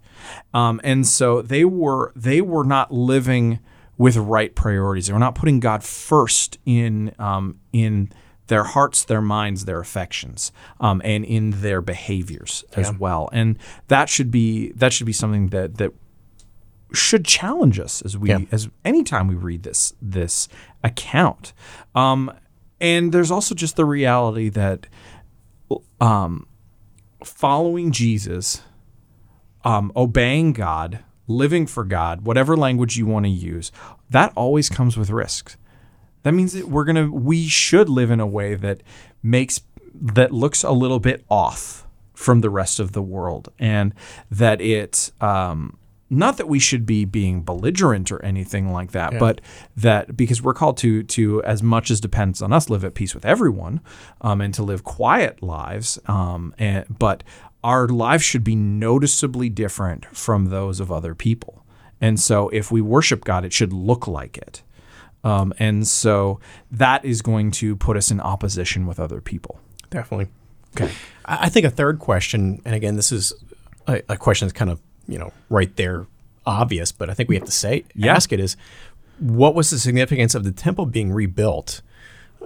um, 0.54 0.80
and 0.84 1.06
so 1.08 1.42
they 1.42 1.66
were 1.66 2.12
they 2.16 2.42
were 2.42 2.63
not 2.63 2.92
living 2.94 3.60
with 3.98 4.18
right 4.18 4.56
priorities. 4.56 5.08
They 5.08 5.13
were 5.13 5.20
not 5.20 5.36
putting 5.36 5.60
God 5.60 5.84
first 5.84 6.58
in 6.66 7.13
um, 7.20 7.60
in 7.72 8.12
their 8.48 8.63
hearts, 8.66 9.06
their 9.06 9.22
minds, 9.22 9.66
their 9.66 9.80
affections, 9.80 10.51
um, 10.80 11.01
and 11.06 11.24
in 11.24 11.51
their 11.62 11.82
behaviors 11.82 12.66
as 12.75 12.92
well. 12.98 13.30
And 13.32 13.58
that 13.88 14.10
should 14.10 14.32
be 14.32 14.72
that 14.74 14.92
should 14.92 15.06
be 15.08 15.13
something 15.13 15.48
that 15.50 15.78
that 15.78 15.94
should 16.94 17.24
challenge 17.24 17.80
us 17.80 18.01
as 18.01 18.18
we 18.18 18.30
Yeah. 18.30 18.40
as 18.51 18.68
anytime 18.84 19.28
we 19.28 19.36
read 19.36 19.63
this 19.63 19.94
this 20.01 20.50
account. 20.84 21.54
Um, 21.96 22.32
and 22.82 23.12
there's 23.13 23.32
also 23.32 23.56
just 23.56 23.75
the 23.78 23.86
reality 23.86 24.50
that 24.50 24.88
um, 26.01 26.48
following 27.24 27.92
Jesus 27.92 28.62
um, 29.63 29.91
obeying 29.96 30.53
God, 30.53 31.00
living 31.27 31.68
for 31.68 31.84
God, 31.84 32.22
whatever 32.22 32.58
language 32.58 32.98
you 32.98 33.06
want 33.06 33.25
to 33.25 33.30
use, 33.32 33.72
that 34.10 34.34
always 34.36 34.70
comes 34.70 34.98
with 34.98 35.10
risks. 35.10 35.58
That 36.24 36.34
means 36.34 36.53
that 36.53 36.68
we're 36.68 36.86
gonna, 36.86 37.10
we 37.10 37.48
should 37.48 37.89
live 37.89 38.12
in 38.12 38.20
a 38.20 38.27
way 38.27 38.56
that 38.56 38.82
makes, 39.24 39.62
that 39.94 40.32
looks 40.32 40.63
a 40.63 40.72
little 40.72 41.00
bit 41.00 41.25
off 41.30 41.88
from 42.13 42.41
the 42.41 42.50
rest 42.50 42.80
of 42.80 42.91
the 42.91 43.01
world, 43.01 43.50
and 43.58 43.94
that 44.30 44.62
it, 44.62 45.12
um, 45.20 45.77
not 46.12 46.38
that 46.38 46.48
we 46.50 46.60
should 46.60 46.86
be 46.86 47.06
being 47.06 47.41
belligerent 47.41 48.12
or 48.12 48.24
anything 48.24 48.72
like 48.72 48.91
that, 48.91 49.18
but 49.18 49.39
that 49.77 50.18
because 50.18 50.41
we're 50.41 50.53
called 50.53 50.77
to 50.77 51.03
to 51.03 51.41
as 51.44 51.63
much 51.63 51.89
as 51.89 52.01
depends 52.01 52.41
on 52.41 52.51
us 52.51 52.70
live 52.70 52.84
at 52.84 52.94
peace 52.94 53.15
with 53.15 53.25
everyone, 53.25 53.80
um, 54.20 54.41
and 54.41 54.53
to 54.53 54.62
live 54.62 54.84
quiet 54.84 55.41
lives, 55.41 55.98
um, 56.08 56.53
and 56.60 56.86
but 57.00 57.24
our 57.63 57.88
lives 57.88 58.24
should 58.24 58.44
be 58.44 58.56
noticeably 58.56 59.50
different 59.50 60.06
from 60.15 60.46
those 60.46 60.80
of 60.80 60.91
other 60.91 61.15
people. 61.15 61.63
And 62.01 62.20
so 62.20 62.50
if 62.50 62.72
we 62.72 62.82
worship 62.82 63.24
God, 63.24 63.46
it 63.46 63.53
should 63.53 63.72
look 63.72 64.08
like 64.08 64.38
it. 64.38 64.63
Um, 65.24 65.53
and 65.60 65.88
so 65.88 66.39
that 66.72 67.06
is 67.06 67.22
going 67.22 67.51
to 67.51 67.75
put 67.75 67.96
us 67.96 68.12
in 68.12 68.20
opposition 68.20 68.86
with 68.88 69.00
other 69.00 69.22
people. 69.22 69.60
Definitely. 69.89 70.27
Okay. 70.75 70.91
I 71.25 71.46
I 71.46 71.50
think 71.50 71.65
a 71.65 71.70
third 71.70 72.00
question, 72.00 72.62
and 72.65 72.75
again, 72.75 72.98
this 72.98 73.13
is 73.13 73.32
a, 73.88 74.01
a 74.10 74.18
question 74.18 74.48
that's 74.48 74.58
kind 74.58 74.72
of 74.72 74.82
you 75.08 75.17
know 75.20 75.31
right 75.50 75.75
there 75.75 76.05
obvious, 76.46 76.91
but 76.91 77.10
I 77.10 77.13
think 77.13 77.29
we 77.29 77.36
have 77.36 77.46
to 77.46 77.51
say 77.51 77.84
Yeah. 77.96 78.15
ask 78.15 78.31
it 78.34 78.39
is, 78.39 78.58
what 79.20 79.53
was 79.53 79.70
the 79.70 79.77
significance 79.77 80.34
of 80.34 80.43
the 80.43 80.51
temple 80.51 80.86
being 80.88 81.12
rebuilt? 81.12 81.81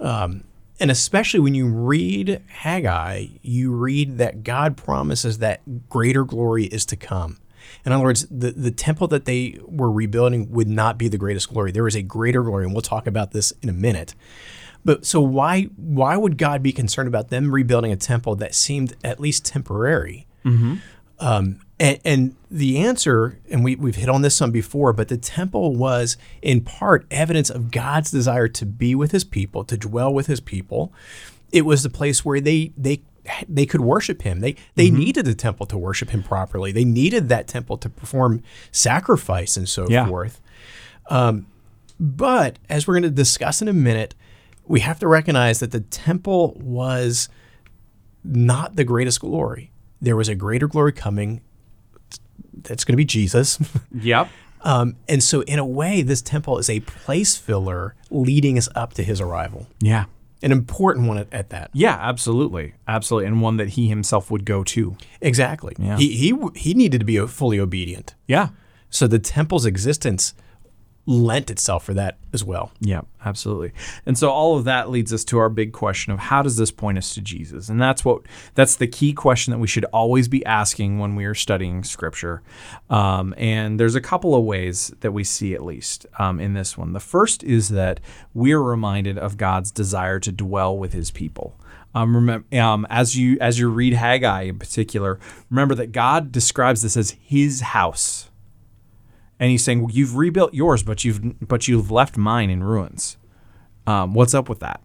Um, 0.00 0.44
and 0.78 0.90
especially 0.90 1.40
when 1.40 1.54
you 1.54 1.66
read 1.66 2.42
Haggai, 2.48 3.26
you 3.42 3.72
read 3.72 4.18
that 4.18 4.44
God 4.44 4.76
promises 4.76 5.38
that 5.38 5.88
greater 5.88 6.24
glory 6.24 6.64
is 6.66 6.84
to 6.86 6.96
come. 6.96 7.38
In 7.86 7.92
other 7.92 8.04
words, 8.04 8.26
the, 8.30 8.50
the 8.50 8.70
temple 8.70 9.08
that 9.08 9.24
they 9.24 9.58
were 9.64 9.90
rebuilding 9.90 10.50
would 10.50 10.68
not 10.68 10.98
be 10.98 11.08
the 11.08 11.16
greatest 11.16 11.48
glory. 11.48 11.72
There 11.72 11.88
is 11.88 11.94
a 11.96 12.02
greater 12.02 12.42
glory, 12.42 12.64
and 12.64 12.74
we'll 12.74 12.82
talk 12.82 13.06
about 13.06 13.32
this 13.32 13.52
in 13.62 13.68
a 13.70 13.72
minute. 13.72 14.14
But 14.84 15.06
so 15.06 15.20
why 15.20 15.62
why 15.76 16.16
would 16.16 16.36
God 16.38 16.62
be 16.62 16.72
concerned 16.72 17.08
about 17.08 17.28
them 17.30 17.50
rebuilding 17.50 17.90
a 17.90 17.96
temple 17.96 18.36
that 18.36 18.54
seemed 18.54 18.94
at 19.02 19.18
least 19.18 19.44
temporary? 19.46 20.26
Um, 21.18 21.60
and, 21.78 21.98
and 22.04 22.36
the 22.50 22.78
answer, 22.78 23.38
and 23.50 23.62
we, 23.62 23.76
we've 23.76 23.96
hit 23.96 24.08
on 24.08 24.22
this 24.22 24.34
some 24.34 24.50
before, 24.50 24.92
but 24.92 25.08
the 25.08 25.16
temple 25.18 25.74
was 25.74 26.16
in 26.42 26.62
part 26.62 27.06
evidence 27.10 27.50
of 27.50 27.70
God's 27.70 28.10
desire 28.10 28.48
to 28.48 28.64
be 28.66 28.94
with 28.94 29.12
his 29.12 29.24
people, 29.24 29.64
to 29.64 29.76
dwell 29.76 30.12
with 30.12 30.26
his 30.26 30.40
people. 30.40 30.92
It 31.52 31.62
was 31.66 31.82
the 31.82 31.90
place 31.90 32.24
where 32.24 32.40
they 32.40 32.72
they 32.76 33.02
they 33.48 33.66
could 33.66 33.80
worship 33.80 34.22
him. 34.22 34.40
They 34.40 34.54
they 34.76 34.90
needed 34.90 35.26
the 35.26 35.34
temple 35.34 35.66
to 35.66 35.76
worship 35.78 36.10
him 36.10 36.22
properly. 36.22 36.72
They 36.72 36.84
needed 36.84 37.28
that 37.28 37.48
temple 37.48 37.76
to 37.78 37.88
perform 37.88 38.42
sacrifice 38.70 39.56
and 39.56 39.68
so 39.68 39.88
Yeah. 39.88 40.06
forth. 40.06 40.40
Um, 41.10 41.46
but 41.98 42.58
as 42.68 42.86
we're 42.86 42.94
going 42.94 43.02
to 43.04 43.10
discuss 43.10 43.60
in 43.62 43.68
a 43.68 43.72
minute, 43.72 44.14
we 44.66 44.80
have 44.80 44.98
to 45.00 45.08
recognize 45.08 45.60
that 45.60 45.70
the 45.72 45.80
temple 45.80 46.56
was 46.60 47.28
not 48.24 48.76
the 48.76 48.84
greatest 48.84 49.20
glory. 49.20 49.70
There 50.00 50.16
was 50.16 50.28
a 50.28 50.34
greater 50.34 50.68
glory 50.68 50.92
coming. 50.92 51.40
That's 52.54 52.84
going 52.84 52.94
to 52.94 52.96
be 52.96 53.04
Jesus. 53.04 53.58
Yep. 53.92 54.28
Um, 54.62 54.96
and 55.08 55.22
so, 55.22 55.42
in 55.42 55.60
a 55.60 55.64
way, 55.64 56.02
this 56.02 56.20
temple 56.20 56.58
is 56.58 56.68
a 56.68 56.80
place 56.80 57.36
filler 57.36 57.94
leading 58.10 58.58
us 58.58 58.68
up 58.74 58.94
to 58.94 59.04
his 59.04 59.20
arrival. 59.20 59.68
Yeah. 59.80 60.06
An 60.42 60.50
important 60.50 61.06
one 61.06 61.18
at, 61.18 61.32
at 61.32 61.50
that. 61.50 61.70
Yeah, 61.72 61.96
absolutely. 62.00 62.74
Absolutely. 62.88 63.28
And 63.28 63.40
one 63.40 63.58
that 63.58 63.70
he 63.70 63.88
himself 63.88 64.28
would 64.28 64.44
go 64.44 64.64
to. 64.64 64.96
Exactly. 65.20 65.76
Yeah. 65.78 65.96
He, 65.98 66.16
he, 66.16 66.34
he 66.56 66.74
needed 66.74 66.98
to 66.98 67.04
be 67.04 67.24
fully 67.28 67.60
obedient. 67.60 68.16
Yeah. 68.26 68.48
So, 68.90 69.06
the 69.06 69.20
temple's 69.20 69.66
existence 69.66 70.34
lent 71.06 71.50
itself 71.50 71.84
for 71.84 71.94
that 71.94 72.18
as 72.32 72.42
well. 72.42 72.72
Yeah, 72.80 73.02
absolutely. 73.24 73.72
And 74.04 74.18
so 74.18 74.30
all 74.30 74.58
of 74.58 74.64
that 74.64 74.90
leads 74.90 75.12
us 75.12 75.24
to 75.24 75.38
our 75.38 75.48
big 75.48 75.72
question 75.72 76.12
of 76.12 76.18
how 76.18 76.42
does 76.42 76.56
this 76.56 76.72
point 76.72 76.98
us 76.98 77.14
to 77.14 77.20
Jesus? 77.20 77.68
And 77.68 77.80
that's 77.80 78.04
what 78.04 78.22
that's 78.54 78.76
the 78.76 78.88
key 78.88 79.12
question 79.12 79.52
that 79.52 79.58
we 79.58 79.68
should 79.68 79.84
always 79.86 80.26
be 80.26 80.44
asking 80.44 80.98
when 80.98 81.14
we 81.14 81.24
are 81.24 81.34
studying 81.34 81.84
Scripture. 81.84 82.42
Um, 82.90 83.34
and 83.38 83.78
there's 83.78 83.94
a 83.94 84.00
couple 84.00 84.34
of 84.34 84.44
ways 84.44 84.92
that 85.00 85.12
we 85.12 85.22
see 85.22 85.54
at 85.54 85.64
least 85.64 86.06
um, 86.18 86.40
in 86.40 86.54
this 86.54 86.76
one. 86.76 86.92
The 86.92 87.00
first 87.00 87.44
is 87.44 87.68
that 87.68 88.00
we 88.34 88.52
are 88.52 88.62
reminded 88.62 89.16
of 89.16 89.36
God's 89.36 89.70
desire 89.70 90.18
to 90.20 90.32
dwell 90.32 90.76
with 90.76 90.92
His 90.92 91.12
people. 91.12 91.56
Um, 91.94 92.14
remember, 92.14 92.56
um, 92.58 92.86
as 92.90 93.16
you 93.16 93.38
as 93.40 93.58
you 93.58 93.70
read 93.70 93.94
Haggai 93.94 94.42
in 94.42 94.58
particular, 94.58 95.20
remember 95.50 95.76
that 95.76 95.92
God 95.92 96.32
describes 96.32 96.82
this 96.82 96.96
as 96.96 97.12
His 97.22 97.60
house 97.60 98.28
and 99.38 99.50
he's 99.50 99.64
saying, 99.64 99.80
well, 99.80 99.90
"You've 99.90 100.16
rebuilt 100.16 100.54
yours, 100.54 100.82
but 100.82 101.04
you've 101.04 101.46
but 101.46 101.68
you've 101.68 101.90
left 101.90 102.16
mine 102.16 102.50
in 102.50 102.62
ruins. 102.62 103.16
Um, 103.86 104.14
what's 104.14 104.34
up 104.34 104.48
with 104.48 104.60
that? 104.60 104.80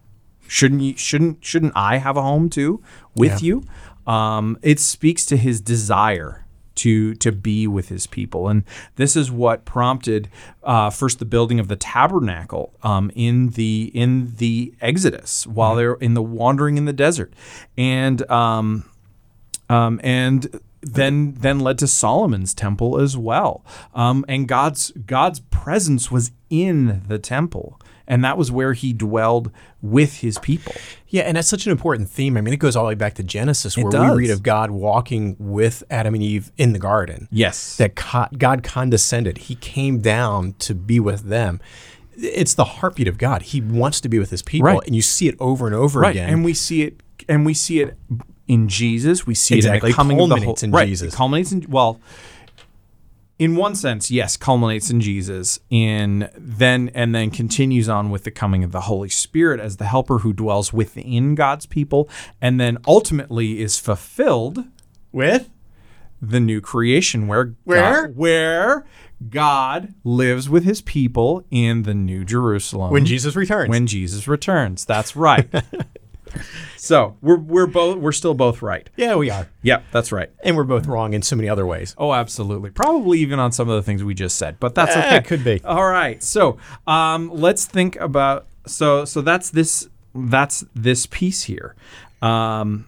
Shouldn't 0.47 0.81
you 0.81 0.97
shouldn't 0.97 1.43
shouldn't 1.43 1.73
I 1.75 1.97
have 1.97 2.17
a 2.17 2.21
home 2.21 2.49
too 2.49 2.81
with 3.15 3.41
you?" 3.41 3.63
Um, 4.07 4.57
it 4.61 4.79
speaks 4.79 5.25
to 5.27 5.37
his 5.37 5.61
desire 5.61 6.45
to 6.75 7.13
to 7.15 7.31
be 7.31 7.67
with 7.67 7.89
his 7.89 8.07
people, 8.07 8.47
and 8.47 8.63
this 8.95 9.15
is 9.15 9.31
what 9.31 9.65
prompted 9.65 10.29
uh, 10.63 10.89
first 10.89 11.19
the 11.19 11.25
building 11.25 11.59
of 11.59 11.67
the 11.67 11.75
tabernacle 11.75 12.73
um, 12.83 13.11
in 13.15 13.49
the 13.49 13.91
in 13.93 14.35
the 14.37 14.73
Exodus 14.81 15.45
while 15.47 15.75
they're 15.75 15.93
in 15.93 16.13
the 16.13 16.21
wandering 16.21 16.77
in 16.77 16.85
the 16.85 16.93
desert, 16.93 17.33
and 17.77 18.29
um, 18.31 18.89
um, 19.69 19.99
and 20.03 20.59
then 20.81 21.33
then 21.35 21.59
led 21.59 21.77
to 21.79 21.87
Solomon's 21.87 22.53
temple 22.53 22.99
as 22.99 23.15
well. 23.17 23.63
Um, 23.93 24.25
and 24.27 24.47
God's 24.47 24.91
God's 25.05 25.39
presence 25.39 26.09
was 26.11 26.31
in 26.49 27.03
the 27.07 27.19
temple, 27.19 27.79
and 28.07 28.23
that 28.25 28.37
was 28.37 28.51
where 28.51 28.73
He 28.73 28.91
dwelled 28.93 29.51
with 29.81 30.17
His 30.19 30.37
people. 30.39 30.73
Yeah, 31.07 31.23
and 31.23 31.37
that's 31.37 31.47
such 31.47 31.65
an 31.65 31.71
important 31.71 32.09
theme. 32.09 32.35
I 32.37 32.41
mean, 32.41 32.53
it 32.53 32.57
goes 32.57 32.75
all 32.75 32.83
the 32.83 32.89
way 32.89 32.95
back 32.95 33.13
to 33.15 33.23
Genesis, 33.23 33.77
where 33.77 33.87
we 34.13 34.17
read 34.17 34.31
of 34.31 34.43
God 34.43 34.71
walking 34.71 35.35
with 35.39 35.83
Adam 35.89 36.13
and 36.15 36.23
Eve 36.23 36.51
in 36.57 36.73
the 36.73 36.79
garden. 36.79 37.27
Yes, 37.31 37.77
That 37.77 37.95
God 38.37 38.63
condescended. 38.63 39.37
He 39.37 39.55
came 39.55 39.99
down 39.99 40.53
to 40.59 40.73
be 40.73 40.99
with 40.99 41.23
them. 41.23 41.59
It's 42.17 42.53
the 42.53 42.65
heartbeat 42.65 43.07
of 43.07 43.17
God. 43.17 43.41
He 43.43 43.61
wants 43.61 44.01
to 44.01 44.09
be 44.09 44.19
with 44.19 44.29
his 44.31 44.41
people, 44.41 44.67
Right. 44.67 44.79
and 44.85 44.95
you 44.95 45.01
see 45.01 45.27
it 45.27 45.35
over 45.39 45.65
and 45.65 45.75
over 45.75 45.99
right. 46.01 46.11
again. 46.11 46.29
And 46.29 46.43
we 46.45 46.53
see 46.53 46.83
it, 46.83 47.01
and 47.29 47.45
we 47.45 47.53
see 47.53 47.81
it 47.81 47.97
in 48.47 48.67
Jesus. 48.67 49.25
We 49.27 49.35
see 49.35 49.55
Exactly. 49.55 49.77
it 49.77 49.83
in 49.83 49.91
the 49.91 49.95
coming 49.95 50.19
of 50.19 50.29
the 50.29 50.39
whole, 50.45 50.57
in 50.61 50.71
right, 50.71 50.87
Jesus. 50.87 51.13
It 51.13 51.17
culminates 51.17 51.51
in 51.51 51.65
well. 51.69 51.99
In 53.39 53.55
one 53.55 53.73
sense, 53.73 54.11
yes, 54.11 54.37
culminates 54.37 54.91
in 54.91 55.01
Jesus. 55.01 55.59
In 55.71 56.29
then 56.37 56.91
and 56.93 57.15
then 57.15 57.31
continues 57.31 57.89
on 57.89 58.11
with 58.11 58.23
the 58.23 58.29
coming 58.29 58.63
of 58.63 58.71
the 58.71 58.81
Holy 58.81 59.09
Spirit 59.09 59.59
as 59.59 59.77
the 59.77 59.85
helper 59.85 60.19
who 60.19 60.31
dwells 60.31 60.71
within 60.71 61.33
God's 61.33 61.65
people, 61.65 62.07
and 62.39 62.59
then 62.59 62.77
ultimately 62.85 63.59
is 63.59 63.79
fulfilled 63.79 64.63
With 65.11 65.49
the 66.21 66.39
new 66.39 66.61
creation 66.61 67.27
where 67.27 67.55
Where? 67.63 68.07
God, 68.09 68.15
where 68.15 68.85
God 69.27 69.93
lives 70.03 70.47
with 70.47 70.63
his 70.63 70.81
people 70.81 71.43
in 71.49 71.81
the 71.81 71.95
new 71.95 72.23
Jerusalem 72.23 72.91
when 72.91 73.07
Jesus 73.07 73.35
returns. 73.35 73.69
when 73.69 73.87
Jesus 73.87 74.27
returns. 74.27 74.85
That's 74.85 75.15
right. 75.15 75.49
so 76.77 77.17
we're 77.21 77.37
we're 77.37 77.67
both 77.67 77.97
we're 77.97 78.11
still 78.11 78.33
both 78.33 78.61
right. 78.61 78.89
yeah, 78.97 79.15
we 79.15 79.29
are. 79.29 79.47
Yep, 79.63 79.83
that's 79.91 80.11
right. 80.11 80.29
And 80.43 80.55
we're 80.57 80.63
both 80.63 80.87
wrong 80.87 81.13
in 81.13 81.21
so 81.21 81.35
many 81.35 81.49
other 81.49 81.65
ways. 81.65 81.95
Oh, 81.97 82.13
absolutely. 82.13 82.69
Probably 82.71 83.19
even 83.19 83.39
on 83.39 83.51
some 83.51 83.69
of 83.69 83.75
the 83.75 83.83
things 83.83 84.03
we 84.03 84.13
just 84.13 84.35
said, 84.37 84.59
but 84.59 84.75
that's 84.75 84.95
Eh, 84.95 85.17
okay. 85.17 85.27
could 85.27 85.43
be. 85.43 85.61
All 85.63 85.85
right. 85.87 86.21
So 86.23 86.57
um, 86.87 87.29
let's 87.33 87.65
think 87.65 87.95
about 87.97 88.47
so 88.65 89.05
so 89.05 89.21
that's 89.21 89.49
this 89.49 89.87
that's 90.13 90.63
this 90.75 91.05
piece 91.05 91.43
here. 91.43 91.75
Um, 92.21 92.85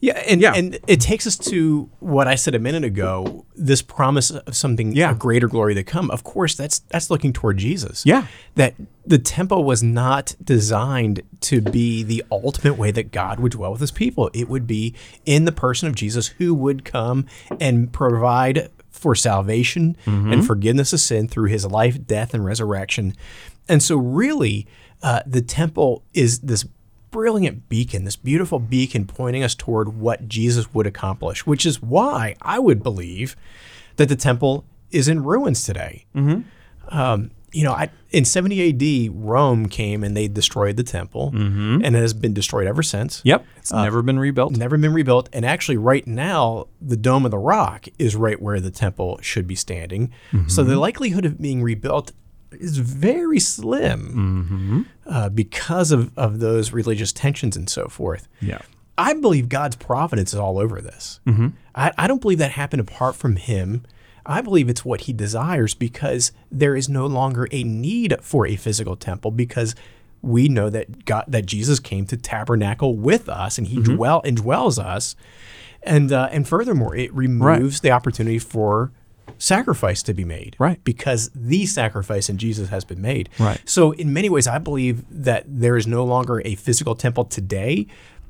Yeah, 0.00 0.18
and 0.28 0.40
Yeah. 0.40 0.52
and 0.54 0.78
it 0.86 1.00
takes 1.00 1.26
us 1.26 1.36
to 1.50 1.88
what 2.00 2.26
I 2.28 2.34
said 2.34 2.54
a 2.54 2.58
minute 2.58 2.84
ago. 2.84 3.44
This 3.54 3.82
promise 3.82 4.30
of 4.30 4.54
something, 4.56 4.92
Yeah. 4.94 5.10
a 5.12 5.14
greater 5.14 5.48
glory 5.48 5.74
to 5.74 5.82
come. 5.84 6.10
Of 6.10 6.24
course, 6.24 6.54
that's 6.54 6.80
that's 6.90 7.10
looking 7.10 7.32
toward 7.32 7.58
Jesus. 7.58 8.02
Yeah. 8.06 8.26
that 8.54 8.74
the 9.06 9.18
temple 9.18 9.64
was 9.64 9.82
not 9.82 10.34
designed 10.42 11.20
to 11.42 11.60
be 11.60 12.02
the 12.02 12.24
ultimate 12.32 12.76
way 12.78 12.90
that 12.90 13.12
God 13.12 13.38
would 13.38 13.52
dwell 13.52 13.72
with 13.72 13.80
His 13.80 13.90
people. 13.90 14.30
It 14.32 14.48
would 14.48 14.66
be 14.66 14.94
in 15.26 15.44
the 15.44 15.52
person 15.52 15.88
of 15.88 15.94
Jesus, 15.94 16.28
who 16.38 16.54
would 16.54 16.84
come 16.84 17.26
and 17.60 17.92
provide 17.92 18.70
for 18.90 19.14
salvation 19.14 19.94
and 20.06 20.44
forgiveness 20.46 20.92
of 20.94 21.00
sin 21.00 21.28
through 21.28 21.50
His 21.50 21.66
life, 21.66 22.06
death, 22.06 22.32
and 22.34 22.44
resurrection. 22.44 23.14
And 23.68 23.82
so, 23.82 23.96
really, 23.96 24.66
uh, 25.02 25.20
the 25.26 25.42
temple 25.42 26.02
is 26.14 26.38
this 26.40 26.64
brilliant 27.16 27.66
beacon, 27.70 28.04
this 28.04 28.14
beautiful 28.14 28.58
beacon 28.58 29.06
pointing 29.06 29.42
us 29.42 29.54
toward 29.54 29.98
what 29.98 30.28
Jesus 30.28 30.74
would 30.74 30.86
accomplish, 30.86 31.46
which 31.46 31.64
is 31.64 31.80
why 31.80 32.36
I 32.42 32.58
would 32.58 32.82
believe 32.82 33.36
that 33.96 34.10
the 34.10 34.16
temple 34.16 34.66
is 34.90 35.08
in 35.08 35.24
ruins 35.24 35.64
today. 35.64 36.04
Mm-hmm. 36.14 36.94
Um, 36.94 37.30
you 37.52 37.64
know, 37.64 37.72
I, 37.72 37.88
in 38.10 38.26
70 38.26 39.08
AD, 39.08 39.14
Rome 39.16 39.66
came 39.66 40.04
and 40.04 40.14
they 40.14 40.28
destroyed 40.28 40.76
the 40.76 40.82
temple, 40.82 41.32
mm-hmm. 41.32 41.80
and 41.82 41.96
it 41.96 42.00
has 42.00 42.12
been 42.12 42.34
destroyed 42.34 42.66
ever 42.66 42.82
since. 42.82 43.22
yep. 43.24 43.46
It's 43.56 43.72
uh, 43.72 43.82
never 43.82 44.02
been 44.02 44.18
rebuilt. 44.18 44.54
Never 44.54 44.76
been 44.76 44.92
rebuilt. 44.92 45.30
And 45.32 45.46
actually, 45.46 45.78
right 45.78 46.06
now, 46.06 46.66
the 46.82 46.98
Dome 46.98 47.24
of 47.24 47.30
the 47.30 47.38
Rock 47.38 47.86
is 47.98 48.14
right 48.14 48.42
where 48.42 48.60
the 48.60 48.70
temple 48.70 49.18
should 49.22 49.46
be 49.46 49.54
standing. 49.54 50.12
Mm-hmm. 50.32 50.48
So 50.48 50.64
the 50.64 50.78
likelihood 50.78 51.24
of 51.24 51.40
being 51.40 51.62
rebuilt 51.62 52.12
is 52.52 52.78
very 52.78 53.40
slim 53.40 54.86
uh, 55.06 55.28
because 55.28 55.92
of, 55.92 56.16
of 56.16 56.40
those 56.40 56.72
religious 56.72 57.12
tensions 57.12 57.56
and 57.56 57.68
so 57.68 57.88
forth. 57.88 58.28
Yeah. 58.40 58.60
I 58.98 59.12
believe 59.14 59.48
God's 59.48 59.76
providence 59.76 60.32
is 60.32 60.38
all 60.38 60.58
over 60.58 60.80
this. 60.80 61.20
I, 61.74 61.92
I 61.98 62.06
don't 62.06 62.20
believe 62.22 62.38
that 62.38 62.52
happened 62.52 62.80
apart 62.80 63.14
from 63.14 63.36
Him. 63.36 63.84
I 64.24 64.40
believe 64.40 64.68
it's 64.68 64.84
what 64.84 65.02
He 65.02 65.12
desires 65.12 65.74
because 65.74 66.32
there 66.50 66.74
is 66.74 66.88
no 66.88 67.06
longer 67.06 67.46
a 67.52 67.62
need 67.62 68.16
for 68.22 68.46
a 68.46 68.56
physical 68.56 68.96
temple 68.96 69.30
because 69.30 69.74
we 70.22 70.48
know 70.48 70.70
that 70.70 71.04
God, 71.04 71.24
that 71.28 71.46
Jesus 71.46 71.78
came 71.78 72.06
to 72.06 72.16
tabernacle 72.16 72.96
with 72.96 73.28
us 73.28 73.58
and 73.58 73.66
He 73.66 73.80
dwell 73.82 74.22
indwells 74.22 74.82
us, 74.82 75.14
and 75.82 76.10
uh, 76.10 76.28
and 76.32 76.48
furthermore, 76.48 76.96
it 76.96 77.12
removes 77.14 77.80
the 77.80 77.90
opportunity 77.90 78.38
for 78.38 78.92
sacrifice 79.38 80.02
to 80.04 80.14
be 80.14 80.24
made. 80.24 80.56
Right. 80.58 80.82
Because 80.84 81.30
the 81.34 81.66
sacrifice 81.66 82.28
in 82.28 82.38
Jesus 82.38 82.68
has 82.68 82.84
been 82.84 83.00
made. 83.00 83.28
Right. 83.38 83.60
So, 83.64 83.92
in 83.92 84.12
many 84.12 84.28
ways, 84.28 84.46
I 84.46 84.58
believe 84.58 85.04
that 85.10 85.44
there 85.46 85.76
is 85.76 85.86
no 85.86 86.04
longer 86.04 86.42
a 86.44 86.54
physical 86.54 86.94
temple 86.94 87.24
today, 87.24 87.86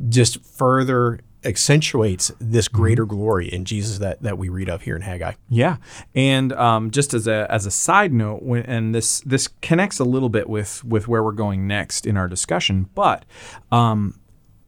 just 0.08 0.44
further 0.44 1.20
accentuates 1.44 2.32
this 2.40 2.66
greater 2.66 3.06
glory 3.06 3.46
in 3.46 3.64
Jesus 3.64 3.98
that, 3.98 4.20
that 4.22 4.36
we 4.36 4.48
read 4.48 4.68
of 4.68 4.82
here 4.82 4.96
in 4.96 5.02
Haggai. 5.02 5.34
Yeah, 5.48 5.76
and 6.14 6.52
um, 6.52 6.90
just 6.90 7.14
as 7.14 7.26
a 7.26 7.46
as 7.50 7.66
a 7.66 7.70
side 7.70 8.12
note, 8.12 8.42
when, 8.42 8.62
and 8.64 8.94
this 8.94 9.20
this 9.20 9.48
connects 9.62 9.98
a 10.00 10.04
little 10.04 10.28
bit 10.28 10.48
with 10.48 10.84
with 10.84 11.08
where 11.08 11.22
we're 11.22 11.32
going 11.32 11.66
next 11.66 12.06
in 12.06 12.16
our 12.16 12.28
discussion, 12.28 12.88
but 12.94 13.24
um, 13.70 14.18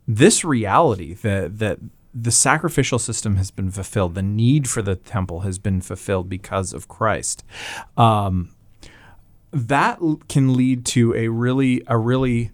this 0.07 0.45
reality 0.45 1.15
that 1.15 1.59
that 1.59 1.79
the 2.15 2.31
sacrificial 2.31 2.99
system 2.99 3.37
has 3.37 3.51
been 3.51 3.71
fulfilled, 3.71 4.15
the 4.15 4.23
need 4.23 4.69
for 4.69 4.83
the 4.83 4.97
temple 4.97 5.41
has 5.41 5.59
been 5.59 5.81
fulfilled 5.81 6.29
because 6.29 6.73
of 6.73 6.89
Christ. 6.89 7.45
Um, 7.97 8.51
that 9.53 9.99
can 10.29 10.55
lead 10.55 10.85
to 10.87 11.15
a 11.15 11.29
really 11.29 11.83
a 11.87 11.97
really 11.97 12.51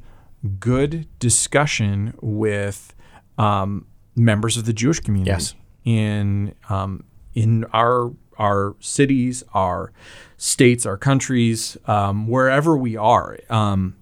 good 0.61 1.07
discussion 1.19 2.15
with 2.21 2.95
um, 3.39 3.87
members 4.15 4.57
of 4.57 4.65
the 4.65 4.73
Jewish 4.73 5.01
community 5.01 5.31
Yes. 5.31 5.55
in 5.85 6.55
um, 6.69 7.05
in 7.35 7.65
our 7.73 8.13
our 8.39 8.75
cities, 8.81 9.45
our 9.55 9.93
states, 10.37 10.85
our 10.85 10.97
countries, 10.97 11.77
um, 11.87 12.27
wherever 12.27 12.77
we 12.77 12.97
are, 12.97 13.39
um, 13.49 13.97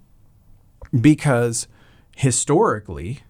because 0.99 1.67
historically. 2.17 3.21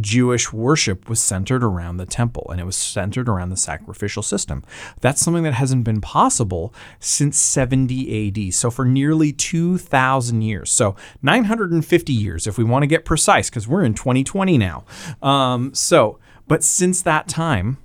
Jewish 0.00 0.52
worship 0.52 1.08
was 1.08 1.20
centered 1.20 1.62
around 1.62 1.98
the 1.98 2.06
temple 2.06 2.46
and 2.50 2.60
it 2.60 2.64
was 2.64 2.76
centered 2.76 3.28
around 3.28 3.50
the 3.50 3.56
sacrificial 3.56 4.22
system. 4.22 4.62
That's 5.00 5.20
something 5.20 5.42
that 5.42 5.54
hasn't 5.54 5.84
been 5.84 6.00
possible 6.00 6.74
since 6.98 7.38
70 7.38 8.28
AD. 8.48 8.54
So, 8.54 8.70
for 8.70 8.84
nearly 8.84 9.32
2,000 9.32 10.42
years. 10.42 10.70
So, 10.70 10.96
950 11.22 12.12
years, 12.12 12.46
if 12.46 12.58
we 12.58 12.64
want 12.64 12.82
to 12.82 12.86
get 12.86 13.04
precise, 13.04 13.50
because 13.50 13.68
we're 13.68 13.84
in 13.84 13.94
2020 13.94 14.58
now. 14.58 14.84
Um, 15.20 15.74
so, 15.74 16.18
but 16.48 16.64
since 16.64 17.02
that 17.02 17.28
time, 17.28 17.78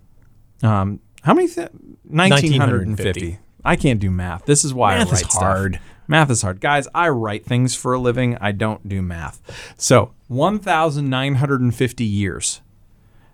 um, 0.64 1.00
how 1.24 1.34
many? 1.34 1.48
Th- 1.48 1.70
1950. 2.04 3.40
I 3.66 3.76
can't 3.76 4.00
do 4.00 4.10
math. 4.10 4.46
This 4.46 4.64
is 4.64 4.74
why 4.74 4.98
Math 4.98 5.10
I 5.10 5.12
is 5.12 5.22
hard. 5.24 5.76
stuff. 5.76 5.84
Math 6.08 6.30
is 6.30 6.42
hard. 6.42 6.62
Guys, 6.62 6.88
I 6.96 7.10
write 7.10 7.46
things 7.46 7.76
for 7.76 7.94
a 7.94 8.00
living. 8.00 8.38
I 8.40 8.52
don't 8.52 8.88
do 8.88 9.02
math. 9.02 9.42
So, 9.78 10.14
1,950 10.28 12.04
years 12.04 12.62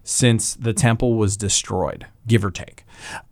since 0.04 0.56
the 0.56 0.74
temple 0.74 1.16
was 1.16 1.38
destroyed, 1.38 2.08
give 2.28 2.44
or 2.44 2.52
take. 2.52 2.84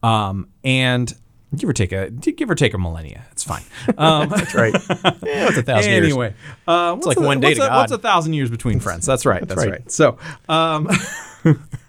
Um, 0.03 0.49
and 0.63 1.13
give 1.55 1.69
or 1.69 1.73
take 1.73 1.91
a 1.91 2.09
give 2.09 2.49
or 2.49 2.55
take 2.55 2.73
a 2.73 2.77
millennia. 2.77 3.25
It's 3.31 3.43
fine. 3.43 3.63
Um, 3.97 4.29
That's 4.29 4.55
right. 4.55 4.73
yeah, 4.89 5.47
it's 5.49 5.57
a 5.57 5.63
thousand 5.63 5.91
years. 5.91 6.05
anyway, 6.05 6.33
uh, 6.67 6.93
what's 6.93 7.07
like 7.07 7.17
a, 7.17 7.21
one 7.21 7.39
day 7.39 7.49
what's 7.49 7.59
to 7.59 7.65
a, 7.65 7.67
God. 7.67 7.77
What's 7.77 7.91
a 7.91 7.97
thousand 7.97 8.33
years 8.33 8.49
between 8.49 8.79
friends? 8.79 9.05
That's 9.05 9.25
right. 9.25 9.45
That's, 9.45 9.57
right. 9.57 9.71
right. 9.71 9.91
So, 9.91 10.17
um, 10.47 10.89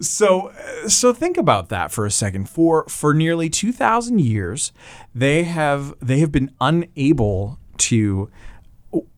so, 0.00 0.52
so 0.86 1.12
think 1.12 1.36
about 1.36 1.68
that 1.70 1.90
for 1.92 2.06
a 2.06 2.10
second. 2.10 2.48
For 2.48 2.84
for 2.88 3.14
nearly 3.14 3.48
two 3.48 3.72
thousand 3.72 4.20
years, 4.20 4.72
they 5.14 5.44
have 5.44 5.94
they 6.00 6.18
have 6.20 6.32
been 6.32 6.50
unable 6.60 7.58
to 7.78 8.30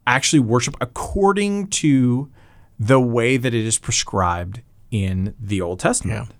actually 0.07 0.41
worship 0.41 0.77
according 0.81 1.69
to 1.69 2.31
the 2.79 3.01
way 3.01 3.37
that 3.37 3.53
it 3.53 3.65
is 3.65 3.79
prescribed 3.79 4.63
in 4.91 5.35
the 5.41 5.61
Old 5.61 5.81
Testament. 5.81 6.31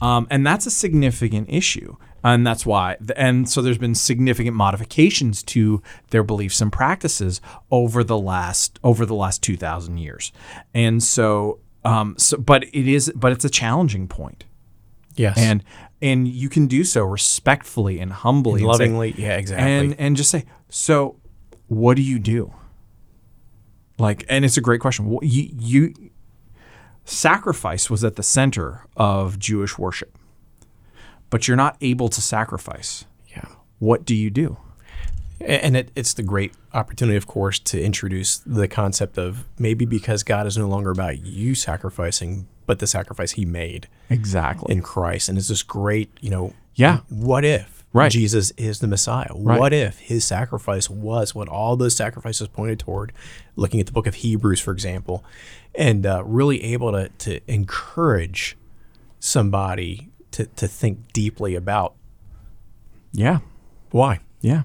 Um, 0.00 0.26
and 0.30 0.46
that's 0.46 0.66
a 0.66 0.70
significant 0.70 1.48
issue. 1.50 1.96
And 2.22 2.46
that's 2.46 2.66
why, 2.66 2.98
and 3.16 3.48
so 3.48 3.62
there's 3.62 3.78
been 3.78 3.94
significant 3.94 4.54
modifications 4.54 5.42
to 5.44 5.82
their 6.10 6.22
beliefs 6.22 6.60
and 6.60 6.70
practices 6.70 7.40
over 7.70 8.04
the 8.04 8.18
last 8.18 8.78
over 8.84 9.06
the 9.06 9.14
last 9.14 9.42
two 9.42 9.56
thousand 9.56 9.98
years. 9.98 10.30
And 10.74 11.02
so, 11.02 11.60
um, 11.84 12.14
so, 12.18 12.36
but 12.36 12.64
it 12.64 12.86
is, 12.88 13.12
but 13.14 13.32
it's 13.32 13.44
a 13.44 13.50
challenging 13.50 14.06
point, 14.08 14.44
Yes. 15.16 15.36
and 15.38 15.62
and 16.02 16.26
you 16.28 16.48
can 16.48 16.66
do 16.66 16.84
so 16.84 17.02
respectfully 17.04 17.98
and 18.00 18.12
humbly, 18.12 18.52
and 18.52 18.60
say- 18.60 18.66
lovingly. 18.66 19.14
yeah, 19.16 19.36
exactly. 19.36 19.70
and 19.70 19.94
and 19.98 20.16
just 20.16 20.30
say, 20.30 20.44
so 20.68 21.16
what 21.68 21.96
do 21.96 22.02
you 22.02 22.18
do? 22.18 22.52
Like, 23.98 24.24
and 24.28 24.44
it's 24.44 24.56
a 24.56 24.60
great 24.62 24.80
question. 24.80 25.18
You, 25.22 25.50
you 25.58 25.94
sacrifice 27.04 27.90
was 27.90 28.02
at 28.04 28.16
the 28.16 28.22
center 28.22 28.86
of 28.96 29.38
Jewish 29.38 29.78
worship, 29.78 30.16
but 31.28 31.46
you're 31.48 31.56
not 31.56 31.76
able 31.80 32.08
to 32.08 32.20
sacrifice. 32.20 33.04
yeah. 33.28 33.44
What 33.78 34.04
do 34.04 34.14
you 34.14 34.30
do? 34.30 34.56
And 35.40 35.76
it, 35.76 35.90
it's 35.96 36.12
the 36.14 36.22
great 36.22 36.52
opportunity, 36.74 37.16
of 37.16 37.26
course, 37.26 37.58
to 37.60 37.82
introduce 37.82 38.38
the 38.38 38.68
concept 38.68 39.16
of 39.18 39.44
maybe 39.58 39.86
because 39.86 40.22
God 40.22 40.46
is 40.46 40.58
no 40.58 40.68
longer 40.68 40.90
about 40.90 41.24
you 41.24 41.54
sacrificing, 41.54 42.46
but 42.66 42.78
the 42.78 42.86
sacrifice 42.86 43.32
He 43.32 43.44
made 43.46 43.88
Exactly. 44.10 44.72
in 44.74 44.82
Christ. 44.82 45.28
And 45.28 45.38
it's 45.38 45.48
this 45.48 45.62
great, 45.62 46.10
you 46.20 46.30
know, 46.30 46.52
Yeah. 46.74 47.00
what 47.08 47.44
if? 47.44 47.84
Right. 47.92 48.12
Jesus 48.12 48.52
is 48.52 48.78
the 48.78 48.86
Messiah. 48.86 49.26
Right. 49.34 49.58
What 49.58 49.72
if 49.72 49.98
his 49.98 50.24
sacrifice 50.24 50.88
was 50.88 51.34
what 51.34 51.48
all 51.48 51.76
those 51.76 51.96
sacrifices 51.96 52.46
pointed 52.46 52.78
toward? 52.78 53.12
Looking 53.56 53.80
at 53.80 53.86
the 53.86 53.92
book 53.92 54.06
of 54.06 54.14
Hebrews, 54.16 54.60
for 54.60 54.70
example, 54.72 55.24
and 55.74 56.06
uh, 56.06 56.22
really 56.24 56.62
able 56.62 56.92
to, 56.92 57.08
to 57.08 57.40
encourage 57.52 58.56
somebody 59.18 60.08
to, 60.32 60.46
to 60.46 60.68
think 60.68 61.12
deeply 61.12 61.54
about 61.56 61.94
Yeah. 63.12 63.38
why. 63.90 64.20
Yeah. 64.42 64.62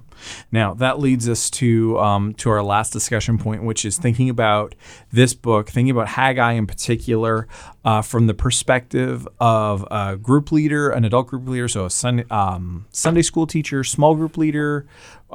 Now 0.51 0.73
that 0.75 0.99
leads 0.99 1.27
us 1.27 1.49
to 1.51 1.99
um, 1.99 2.33
to 2.35 2.49
our 2.49 2.63
last 2.63 2.93
discussion 2.93 3.37
point, 3.37 3.63
which 3.63 3.83
is 3.83 3.97
thinking 3.97 4.29
about 4.29 4.73
this 5.11 5.33
book, 5.33 5.69
thinking 5.69 5.91
about 5.91 6.07
Haggai 6.07 6.53
in 6.53 6.65
particular, 6.65 7.47
uh, 7.83 8.01
from 8.01 8.27
the 8.27 8.33
perspective 8.33 9.27
of 9.39 9.85
a 9.91 10.15
group 10.15 10.53
leader, 10.53 10.89
an 10.89 11.03
adult 11.03 11.27
group 11.27 11.47
leader, 11.47 11.67
so 11.67 11.85
a 11.85 11.89
Sunday, 11.89 12.23
um, 12.29 12.85
Sunday 12.91 13.21
school 13.21 13.45
teacher, 13.45 13.83
small 13.83 14.15
group 14.15 14.37
leader, 14.37 14.85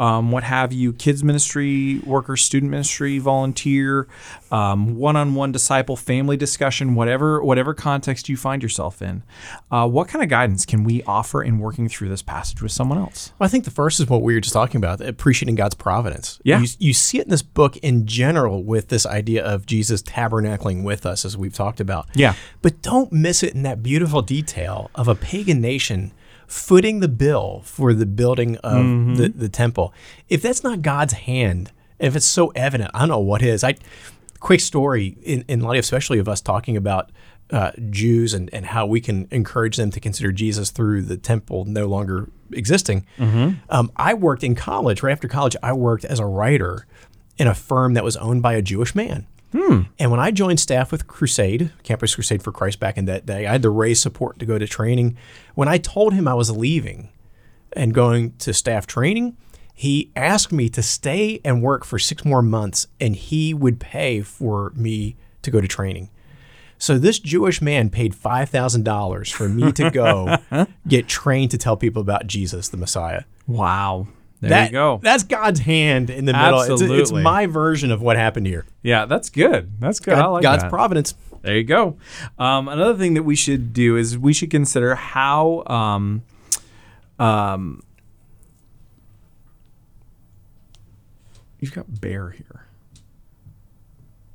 um, 0.00 0.32
what 0.32 0.42
have 0.42 0.72
you, 0.72 0.94
kids 0.94 1.22
ministry 1.22 2.00
worker, 2.00 2.36
student 2.36 2.70
ministry 2.70 3.18
volunteer, 3.18 4.08
um, 4.50 4.96
one-on-one 4.96 5.52
disciple, 5.52 5.94
family 5.94 6.38
discussion, 6.38 6.94
whatever 6.94 7.44
whatever 7.44 7.74
context 7.74 8.28
you 8.28 8.36
find 8.36 8.62
yourself 8.62 9.02
in. 9.02 9.22
Uh, 9.70 9.86
what 9.86 10.08
kind 10.08 10.22
of 10.22 10.30
guidance 10.30 10.64
can 10.64 10.84
we 10.84 11.02
offer 11.02 11.42
in 11.42 11.58
working 11.58 11.88
through 11.88 12.08
this 12.08 12.22
passage 12.22 12.62
with 12.62 12.72
someone 12.72 12.98
else? 12.98 13.32
Well, 13.38 13.46
I 13.46 13.50
think 13.50 13.64
the 13.64 13.70
first 13.70 14.00
is 14.00 14.08
what 14.08 14.22
we 14.22 14.32
were 14.32 14.40
just 14.40 14.54
talking 14.54 14.78
about, 14.78 15.02
appreciating 15.02 15.54
God's 15.54 15.74
providence. 15.74 16.40
Yeah. 16.44 16.62
You, 16.62 16.68
you 16.78 16.94
see 16.94 17.18
it 17.18 17.24
in 17.24 17.30
this 17.30 17.42
book 17.42 17.76
in 17.76 18.06
general 18.06 18.64
with 18.64 18.88
this 18.88 19.04
idea 19.04 19.44
of 19.44 19.66
Jesus 19.66 20.02
tabernacling 20.02 20.82
with 20.82 21.04
us, 21.04 21.26
as 21.26 21.36
we've 21.36 21.52
talked 21.52 21.78
about. 21.78 22.08
Yeah. 22.14 22.34
But 22.62 22.80
don't 22.80 23.12
miss 23.12 23.42
it 23.42 23.54
in 23.54 23.64
that 23.64 23.82
beautiful 23.82 24.22
detail 24.22 24.90
of 24.94 25.08
a 25.08 25.14
pagan 25.14 25.60
nation 25.60 26.12
footing 26.50 26.98
the 26.98 27.08
bill 27.08 27.62
for 27.64 27.94
the 27.94 28.06
building 28.06 28.56
of 28.58 28.82
Mm-hmm. 28.84 29.14
the, 29.14 29.28
the 29.28 29.48
temple. 29.48 29.94
If 30.28 30.42
that's 30.42 30.64
not 30.64 30.82
God's 30.82 31.12
hand, 31.12 31.70
if 32.00 32.16
it's 32.16 32.26
so 32.26 32.48
evident, 32.56 32.90
I 32.92 33.00
don't 33.00 33.08
know 33.08 33.18
what 33.20 33.40
is. 33.42 33.62
I 33.62 33.76
quick 34.40 34.58
story 34.60 35.16
in, 35.22 35.44
in 35.48 35.60
light 35.60 35.78
especially 35.78 36.18
of 36.18 36.28
us 36.28 36.40
talking 36.40 36.76
about 36.76 37.10
uh, 37.50 37.70
Jews 37.90 38.32
and, 38.34 38.48
and 38.52 38.66
how 38.66 38.84
we 38.86 39.00
can 39.00 39.28
encourage 39.30 39.76
them 39.76 39.90
to 39.92 40.00
consider 40.00 40.32
Jesus 40.32 40.70
through 40.70 41.02
the 41.02 41.16
temple 41.16 41.64
no 41.66 41.86
longer 41.86 42.28
existing. 42.52 43.06
Um, 43.68 43.92
I 43.96 44.14
worked 44.14 44.42
in 44.42 44.54
college, 44.54 45.02
right 45.02 45.12
after 45.12 45.28
college, 45.28 45.56
I 45.62 45.72
worked 45.72 46.04
as 46.04 46.18
a 46.18 46.26
writer 46.26 46.86
in 47.38 47.46
a 47.46 47.54
firm 47.54 47.94
that 47.94 48.02
was 48.04 48.16
owned 48.16 48.42
by 48.42 48.54
a 48.54 48.62
Jewish 48.62 48.94
man. 48.94 49.26
Hmm. 49.52 49.82
And 49.98 50.10
when 50.10 50.20
I 50.20 50.30
joined 50.30 50.60
staff 50.60 50.92
with 50.92 51.06
Crusade, 51.06 51.72
Campus 51.82 52.14
Crusade 52.14 52.42
for 52.42 52.52
Christ 52.52 52.78
back 52.78 52.96
in 52.96 53.06
that 53.06 53.26
day, 53.26 53.46
I 53.46 53.52
had 53.52 53.62
to 53.62 53.70
raise 53.70 54.00
support 54.00 54.38
to 54.38 54.46
go 54.46 54.58
to 54.58 54.66
training. 54.66 55.16
When 55.54 55.68
I 55.68 55.78
told 55.78 56.14
him 56.14 56.28
I 56.28 56.34
was 56.34 56.50
leaving 56.50 57.10
and 57.72 57.92
going 57.92 58.34
to 58.38 58.52
staff 58.54 58.86
training, 58.86 59.36
he 59.74 60.12
asked 60.14 60.52
me 60.52 60.68
to 60.68 60.82
stay 60.82 61.40
and 61.44 61.62
work 61.62 61.84
for 61.84 61.98
six 61.98 62.24
more 62.24 62.42
months 62.42 62.86
and 63.00 63.16
he 63.16 63.54
would 63.54 63.80
pay 63.80 64.20
for 64.20 64.72
me 64.76 65.16
to 65.42 65.50
go 65.50 65.60
to 65.60 65.66
training. 65.66 66.10
So 66.78 66.98
this 66.98 67.18
Jewish 67.18 67.60
man 67.60 67.90
paid 67.90 68.14
$5,000 68.14 69.32
for 69.32 69.48
me 69.48 69.72
to 69.72 69.90
go 69.90 70.36
get 70.88 71.08
trained 71.08 71.50
to 71.50 71.58
tell 71.58 71.76
people 71.76 72.00
about 72.00 72.26
Jesus, 72.26 72.68
the 72.68 72.76
Messiah. 72.76 73.24
Wow. 73.46 74.08
There 74.40 74.50
that, 74.50 74.66
you 74.66 74.72
go. 74.72 75.00
That's 75.02 75.22
God's 75.22 75.60
hand 75.60 76.08
in 76.08 76.24
the 76.24 76.32
middle. 76.32 76.60
It's, 76.60 76.80
it's 76.80 77.12
my 77.12 77.46
version 77.46 77.90
of 77.90 78.00
what 78.00 78.16
happened 78.16 78.46
here. 78.46 78.64
Yeah, 78.82 79.04
that's 79.04 79.28
good. 79.28 79.72
That's 79.80 80.00
good. 80.00 80.14
I 80.14 80.26
like 80.26 80.42
God's 80.42 80.62
that. 80.62 80.70
providence. 80.70 81.14
There 81.42 81.56
you 81.56 81.64
go. 81.64 81.96
Um, 82.38 82.68
another 82.68 82.96
thing 82.96 83.14
that 83.14 83.22
we 83.22 83.36
should 83.36 83.72
do 83.72 83.96
is 83.96 84.16
we 84.16 84.32
should 84.32 84.50
consider 84.50 84.94
how 84.94 85.62
um, 85.66 86.22
um, 87.18 87.82
you've 91.60 91.72
got 91.72 92.00
bear 92.00 92.30
here. 92.30 92.66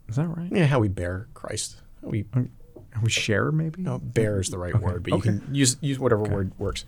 Is 0.07 0.17
that 0.17 0.27
right? 0.27 0.51
Yeah, 0.51 0.65
how 0.65 0.79
we 0.79 0.87
bear 0.87 1.27
Christ. 1.33 1.77
How 2.01 2.09
we 2.09 2.25
Are 2.35 3.01
we 3.01 3.09
share 3.09 3.51
maybe? 3.51 3.81
no, 3.81 3.97
bear 3.99 4.39
is 4.39 4.49
the 4.49 4.59
right 4.59 4.79
word, 4.79 5.03
but 5.03 5.13
okay. 5.13 5.31
you 5.31 5.39
can 5.39 5.55
use 5.55 5.77
use 5.81 5.99
whatever 5.99 6.23
word 6.23 6.51
works. 6.59 6.85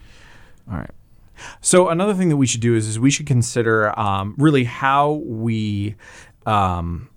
All 0.69 0.77
right. 0.77 0.91
So 1.61 1.89
another 1.89 2.13
thing 2.13 2.29
that 2.29 2.37
we 2.37 2.47
should 2.47 2.61
do 2.61 2.75
is, 2.75 2.87
is 2.87 2.99
we 2.99 3.11
should 3.11 3.27
consider 3.27 3.97
um, 3.99 4.35
really 4.37 4.63
how 4.65 5.13
we 5.25 5.95
um, 6.45 7.09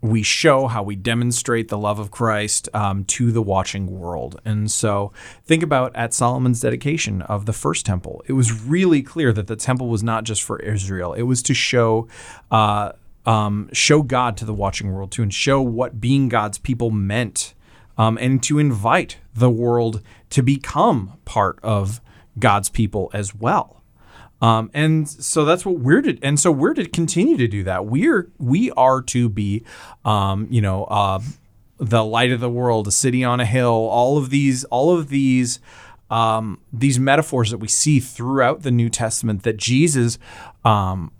we 0.00 0.22
show 0.22 0.68
how 0.68 0.82
we 0.82 0.94
demonstrate 0.94 1.68
the 1.68 1.78
love 1.78 1.98
of 1.98 2.10
Christ 2.10 2.68
um, 2.72 3.04
to 3.06 3.32
the 3.32 3.42
watching 3.42 3.98
world. 3.98 4.40
And 4.44 4.70
so 4.70 5.12
think 5.44 5.62
about 5.62 5.94
at 5.96 6.14
Solomon's 6.14 6.60
dedication 6.60 7.22
of 7.22 7.46
the 7.46 7.52
first 7.52 7.84
temple. 7.84 8.22
It 8.26 8.34
was 8.34 8.52
really 8.62 9.02
clear 9.02 9.32
that 9.32 9.48
the 9.48 9.56
temple 9.56 9.88
was 9.88 10.02
not 10.02 10.24
just 10.24 10.42
for 10.42 10.60
Israel. 10.60 11.14
It 11.14 11.22
was 11.22 11.42
to 11.44 11.54
show. 11.54 12.08
Uh, 12.50 12.92
um, 13.26 13.68
show 13.74 14.00
God 14.00 14.38
to 14.38 14.46
the 14.46 14.54
watching 14.54 14.90
world 14.90 15.12
too, 15.12 15.22
and 15.22 15.34
show 15.34 15.60
what 15.60 16.00
being 16.00 16.30
God's 16.30 16.56
people 16.56 16.90
meant, 16.90 17.52
um, 17.98 18.16
and 18.16 18.42
to 18.44 18.58
invite 18.58 19.18
the 19.34 19.50
world 19.50 20.00
to 20.30 20.42
become 20.42 21.18
part 21.26 21.58
of 21.62 22.00
God's 22.38 22.68
people 22.68 23.10
as 23.12 23.34
well. 23.34 23.82
Um, 24.40 24.70
and 24.72 25.08
so 25.08 25.44
that's 25.44 25.66
what 25.66 25.80
we're 25.80 26.02
to, 26.02 26.18
and 26.22 26.38
so 26.38 26.52
we're 26.52 26.74
to 26.74 26.88
continue 26.88 27.36
to 27.36 27.48
do 27.48 27.64
that. 27.64 27.86
We're 27.86 28.30
we 28.38 28.70
are 28.72 29.02
to 29.02 29.28
be, 29.28 29.64
um, 30.04 30.46
you 30.50 30.60
know, 30.60 30.84
uh, 30.84 31.20
the 31.78 32.04
light 32.04 32.30
of 32.30 32.40
the 32.40 32.50
world, 32.50 32.86
a 32.86 32.92
city 32.92 33.24
on 33.24 33.40
a 33.40 33.46
hill. 33.46 33.68
All 33.68 34.16
of 34.16 34.30
these, 34.30 34.64
all 34.64 34.96
of 34.96 35.08
these, 35.08 35.58
um, 36.10 36.60
these 36.72 36.98
metaphors 36.98 37.50
that 37.50 37.58
we 37.58 37.68
see 37.68 37.98
throughout 37.98 38.62
the 38.62 38.70
New 38.70 38.88
Testament 38.88 39.42
that 39.42 39.56
Jesus 39.56 40.18
um, 40.64 41.12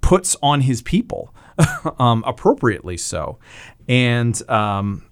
puts 0.00 0.36
on 0.42 0.62
his 0.62 0.80
people, 0.80 1.34
um, 1.98 2.24
appropriately 2.26 2.96
so, 2.96 3.38
and 3.88 4.48
um, 4.48 5.02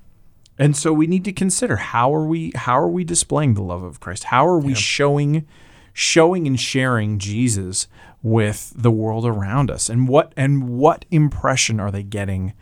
and 0.58 0.76
so 0.76 0.92
we 0.92 1.06
need 1.06 1.24
to 1.24 1.32
consider 1.32 1.76
how 1.76 2.12
are 2.14 2.26
we 2.26 2.52
how 2.54 2.78
are 2.78 2.88
we 2.88 3.04
displaying 3.04 3.54
the 3.54 3.62
love 3.62 3.82
of 3.82 4.00
Christ? 4.00 4.24
How 4.24 4.46
are 4.46 4.58
we 4.58 4.74
showing 4.74 5.46
showing 5.92 6.46
and 6.46 6.58
sharing 6.58 7.18
Jesus 7.18 7.86
with 8.22 8.72
the 8.76 8.90
world 8.90 9.24
around 9.24 9.70
us? 9.70 9.88
And 9.88 10.08
what 10.08 10.32
and 10.36 10.68
what 10.68 11.04
impression 11.10 11.78
are 11.78 11.92
they 11.92 12.02
getting 12.02 12.54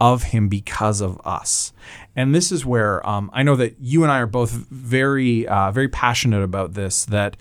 of 0.00 0.24
him 0.24 0.48
because 0.48 1.00
of 1.00 1.20
us? 1.24 1.72
And 2.16 2.34
this 2.34 2.50
is 2.50 2.66
where 2.66 3.06
um, 3.08 3.30
I 3.32 3.44
know 3.44 3.54
that 3.56 3.76
you 3.80 4.02
and 4.02 4.10
I 4.10 4.18
are 4.18 4.26
both 4.26 4.50
very 4.50 5.46
uh, 5.46 5.70
very 5.70 5.88
passionate 5.88 6.42
about 6.42 6.74
this. 6.74 7.04
That 7.04 7.36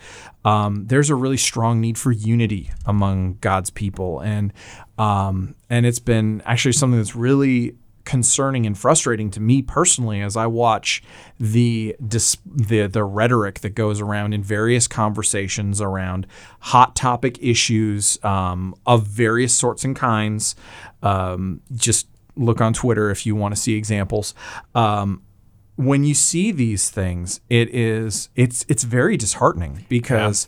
um, 0.45 0.85
there's 0.85 1.09
a 1.09 1.15
really 1.15 1.37
strong 1.37 1.81
need 1.81 1.97
for 1.97 2.11
unity 2.11 2.69
among 2.85 3.39
God's 3.41 3.71
people, 3.71 4.19
and 4.19 4.53
um, 4.99 5.55
and 5.71 5.87
it's 5.87 5.99
been 5.99 6.43
actually 6.45 6.73
something 6.73 6.99
that's 6.99 7.15
really 7.15 7.75
concerning 8.05 8.65
and 8.65 8.77
frustrating 8.77 9.29
to 9.31 9.39
me 9.39 9.61
personally 9.61 10.21
as 10.21 10.35
I 10.35 10.45
watch 10.47 11.01
the 11.39 11.95
dis- 12.05 12.37
the 12.45 12.87
the 12.87 13.03
rhetoric 13.03 13.59
that 13.61 13.71
goes 13.75 14.01
around 14.01 14.33
in 14.33 14.43
various 14.43 14.87
conversations 14.87 15.81
around 15.81 16.27
hot 16.59 16.95
topic 16.95 17.37
issues 17.41 18.23
um, 18.23 18.75
of 18.85 19.07
various 19.07 19.53
sorts 19.55 19.83
and 19.83 19.95
kinds. 19.95 20.55
Um, 21.01 21.61
just 21.73 22.07
look 22.35 22.61
on 22.61 22.73
Twitter 22.73 23.09
if 23.09 23.25
you 23.25 23.35
want 23.35 23.55
to 23.55 23.61
see 23.61 23.75
examples. 23.75 24.33
Um, 24.73 25.21
when 25.75 26.03
you 26.03 26.13
see 26.13 26.51
these 26.51 26.89
things, 26.89 27.39
it 27.49 27.73
is 27.73 28.29
it's 28.35 28.65
it's 28.67 28.83
very 28.83 29.17
disheartening 29.17 29.85
because 29.89 30.47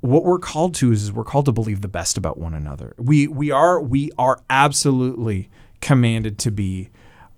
what 0.00 0.22
we're 0.22 0.38
called 0.38 0.74
to 0.74 0.92
is, 0.92 1.04
is 1.04 1.12
we're 1.12 1.24
called 1.24 1.46
to 1.46 1.52
believe 1.52 1.80
the 1.80 1.88
best 1.88 2.16
about 2.16 2.38
one 2.38 2.54
another. 2.54 2.94
We 2.98 3.26
we 3.26 3.50
are 3.50 3.80
we 3.80 4.10
are 4.18 4.42
absolutely 4.48 5.50
commanded 5.84 6.38
to 6.38 6.50
be 6.50 6.88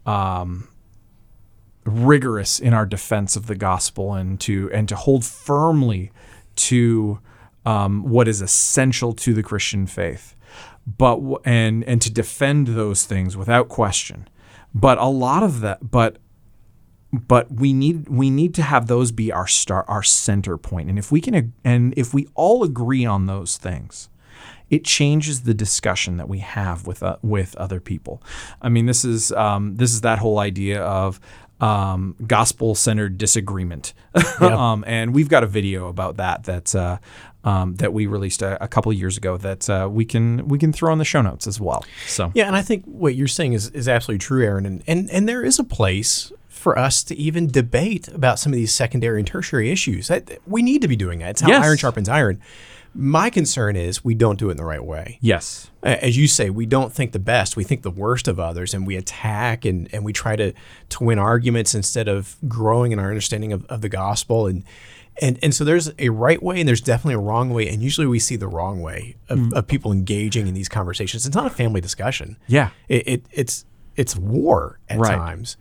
um, 0.06 0.68
rigorous 1.84 2.58
in 2.60 2.72
our 2.72 2.86
defense 2.86 3.34
of 3.36 3.48
the 3.48 3.56
gospel 3.56 4.14
and 4.14 4.40
to 4.40 4.70
and 4.72 4.88
to 4.88 4.96
hold 4.96 5.24
firmly 5.24 6.12
to 6.54 7.18
um, 7.66 8.04
what 8.08 8.28
is 8.28 8.40
essential 8.40 9.12
to 9.12 9.34
the 9.34 9.42
Christian 9.42 9.86
faith, 9.86 10.36
but 10.86 11.20
and 11.44 11.82
and 11.84 12.00
to 12.00 12.10
defend 12.10 12.68
those 12.68 13.04
things 13.04 13.36
without 13.36 13.68
question. 13.68 14.28
But 14.72 14.98
a 14.98 15.06
lot 15.06 15.42
of 15.42 15.60
that, 15.60 15.90
but 15.90 16.18
but 17.12 17.50
we 17.50 17.72
need 17.72 18.08
we 18.08 18.30
need 18.30 18.54
to 18.54 18.62
have 18.62 18.86
those 18.86 19.10
be 19.10 19.32
our 19.32 19.48
star 19.48 19.84
our 19.88 20.02
center 20.02 20.56
point 20.56 20.88
and 20.88 20.98
if 20.98 21.10
we 21.10 21.20
can 21.20 21.52
and 21.64 21.94
if 21.96 22.12
we 22.12 22.26
all 22.34 22.62
agree 22.62 23.06
on 23.06 23.26
those 23.26 23.56
things 23.56 24.08
it 24.70 24.84
changes 24.84 25.42
the 25.42 25.54
discussion 25.54 26.16
that 26.16 26.28
we 26.28 26.38
have 26.38 26.86
with 26.86 27.02
uh, 27.02 27.16
with 27.22 27.54
other 27.56 27.80
people 27.80 28.22
i 28.62 28.68
mean 28.68 28.86
this 28.86 29.04
is 29.04 29.32
um, 29.32 29.76
this 29.76 29.92
is 29.92 30.00
that 30.02 30.18
whole 30.18 30.38
idea 30.38 30.82
of 30.82 31.20
um, 31.60 32.16
gospel 32.26 32.74
centered 32.74 33.16
disagreement 33.16 33.94
um, 34.40 34.84
and 34.86 35.14
we've 35.14 35.28
got 35.28 35.42
a 35.42 35.46
video 35.46 35.88
about 35.88 36.16
that 36.18 36.44
that's 36.44 36.74
uh, 36.74 36.98
um, 37.44 37.76
that 37.76 37.92
we 37.92 38.06
released 38.06 38.42
a, 38.42 38.62
a 38.62 38.68
couple 38.68 38.92
years 38.92 39.16
ago 39.16 39.36
that 39.36 39.70
uh, 39.70 39.88
we 39.90 40.04
can 40.04 40.46
we 40.48 40.58
can 40.58 40.72
throw 40.72 40.92
in 40.92 40.98
the 40.98 41.04
show 41.04 41.22
notes 41.22 41.46
as 41.46 41.60
well 41.60 41.84
so 42.06 42.32
Yeah, 42.34 42.46
and 42.46 42.56
I 42.56 42.62
think 42.62 42.84
what 42.84 43.14
you're 43.14 43.28
saying 43.28 43.52
is, 43.52 43.70
is 43.70 43.88
absolutely 43.88 44.18
true, 44.18 44.44
Aaron. 44.44 44.66
And, 44.66 44.82
and 44.86 45.08
and 45.10 45.28
there 45.28 45.44
is 45.44 45.58
a 45.60 45.64
place 45.64 46.32
for 46.48 46.76
us 46.76 47.04
to 47.04 47.14
even 47.14 47.46
debate 47.46 48.08
about 48.08 48.40
some 48.40 48.52
of 48.52 48.56
these 48.56 48.74
secondary 48.74 49.20
and 49.20 49.26
tertiary 49.26 49.70
issues. 49.70 50.08
That, 50.08 50.38
we 50.46 50.60
need 50.62 50.82
to 50.82 50.88
be 50.88 50.96
doing 50.96 51.20
that. 51.20 51.30
It's 51.30 51.40
how 51.40 51.48
Yes. 51.48 51.64
iron 51.64 51.76
sharpens 51.78 52.08
iron. 52.08 52.40
My 52.96 53.28
concern 53.30 53.76
is 53.76 54.04
we 54.04 54.14
don't 54.14 54.38
do 54.38 54.48
it 54.48 54.52
in 54.52 54.56
the 54.56 54.64
right 54.64 54.84
way. 54.84 55.18
Yes. 55.20 55.70
As 55.82 56.16
you 56.16 56.26
say, 56.26 56.50
we 56.50 56.64
don't 56.66 56.92
think 56.92 57.12
the 57.12 57.18
best. 57.18 57.56
We 57.56 57.62
think 57.62 57.82
the 57.82 57.90
worst 57.90 58.26
of 58.26 58.40
others, 58.40 58.72
and 58.72 58.86
we 58.86 58.96
attack 58.96 59.64
and, 59.64 59.88
and 59.92 60.04
we 60.04 60.12
try 60.12 60.34
to 60.36 60.52
to 60.88 61.04
win 61.04 61.18
arguments 61.18 61.74
instead 61.74 62.08
of 62.08 62.36
growing 62.48 62.92
in 62.92 62.98
our 62.98 63.08
understanding 63.08 63.52
of, 63.52 63.64
of 63.66 63.82
the 63.82 63.88
gospel. 63.88 64.46
And 64.46 64.64
and 65.20 65.38
and 65.42 65.54
so 65.54 65.64
there's 65.64 65.92
a 65.98 66.08
right 66.08 66.42
way 66.42 66.58
and 66.58 66.68
there's 66.68 66.80
definitely 66.80 67.14
a 67.14 67.18
wrong 67.18 67.50
way. 67.50 67.68
And 67.68 67.82
usually 67.82 68.06
we 68.06 68.18
see 68.18 68.36
the 68.36 68.48
wrong 68.48 68.80
way 68.80 69.16
of, 69.28 69.38
mm. 69.38 69.52
of 69.52 69.66
people 69.66 69.92
engaging 69.92 70.46
in 70.46 70.54
these 70.54 70.68
conversations. 70.68 71.26
It's 71.26 71.36
not 71.36 71.46
a 71.46 71.50
family 71.50 71.80
discussion. 71.80 72.36
Yeah. 72.46 72.70
It, 72.88 73.06
it 73.06 73.26
it's 73.30 73.64
it's 73.96 74.16
war 74.16 74.78
at 74.88 74.98
Right. 74.98 75.14
times, 75.14 75.56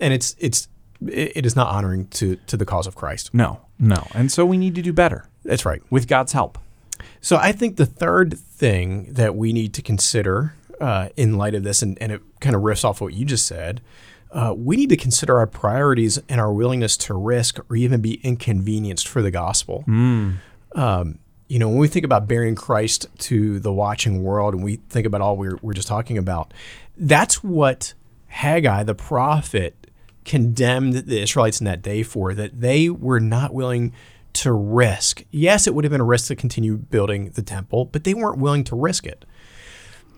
and 0.00 0.12
it's 0.12 0.36
it's 0.38 0.68
it 1.06 1.32
it 1.36 1.46
is 1.46 1.56
not 1.56 1.68
honoring 1.68 2.06
to 2.08 2.36
to 2.46 2.56
the 2.56 2.64
cause 2.64 2.86
of 2.86 2.94
Christ. 2.94 3.34
No, 3.34 3.60
no. 3.78 4.06
And 4.14 4.30
so 4.30 4.46
we 4.46 4.56
need 4.56 4.74
to 4.76 4.82
do 4.82 4.92
better 4.92 5.28
That's 5.44 5.64
right. 5.64 5.82
with 5.90 6.06
God's 6.08 6.32
help. 6.32 6.58
So 7.20 7.36
I 7.36 7.52
think 7.52 7.76
the 7.76 7.86
third 7.86 8.38
thing 8.38 9.12
that 9.14 9.36
we 9.36 9.52
need 9.52 9.74
to 9.74 9.82
consider 9.82 10.54
uh, 10.80 11.08
in 11.16 11.36
light 11.36 11.54
of 11.54 11.62
this, 11.62 11.82
and, 11.82 12.00
and 12.00 12.12
it 12.12 12.22
kind 12.40 12.54
of 12.54 12.62
riffs 12.62 12.84
off 12.84 13.00
what 13.00 13.14
you 13.14 13.24
just 13.24 13.46
said, 13.46 13.80
uh, 14.32 14.54
we 14.56 14.76
need 14.76 14.90
to 14.90 14.96
consider 14.96 15.38
our 15.38 15.46
priorities 15.46 16.20
and 16.28 16.40
our 16.40 16.52
willingness 16.52 16.96
to 16.96 17.14
risk 17.14 17.58
or 17.70 17.76
even 17.76 18.00
be 18.00 18.14
inconvenienced 18.22 19.08
for 19.08 19.22
the 19.22 19.30
gospel. 19.30 19.84
Um, 20.74 21.18
you 21.48 21.58
know, 21.58 21.68
when 21.68 21.78
we 21.78 21.88
think 21.88 22.04
about 22.04 22.26
bearing 22.26 22.54
Christ 22.54 23.06
to 23.18 23.60
the 23.60 23.72
watching 23.72 24.22
world, 24.22 24.52
and 24.52 24.64
we 24.64 24.76
think 24.88 25.06
about 25.06 25.20
all 25.20 25.36
we're, 25.36 25.58
we're 25.62 25.74
just 25.74 25.88
talking 25.88 26.18
about, 26.18 26.52
that's 26.96 27.42
what 27.42 27.94
Haggai, 28.26 28.82
the 28.82 28.94
prophet, 28.94 29.74
condemned 30.24 30.94
the 30.94 31.22
Israelites 31.22 31.60
in 31.60 31.64
that 31.66 31.82
day 31.82 32.02
for, 32.02 32.34
that 32.34 32.60
they 32.60 32.90
were 32.90 33.20
not 33.20 33.54
willing 33.54 33.92
to 34.42 34.52
risk. 34.52 35.24
Yes, 35.30 35.66
it 35.66 35.74
would 35.74 35.84
have 35.84 35.90
been 35.90 36.00
a 36.00 36.04
risk 36.04 36.28
to 36.28 36.36
continue 36.36 36.76
building 36.76 37.30
the 37.30 37.42
temple, 37.42 37.84
but 37.84 38.04
they 38.04 38.14
weren't 38.14 38.38
willing 38.38 38.64
to 38.64 38.76
risk 38.76 39.06
it. 39.06 39.24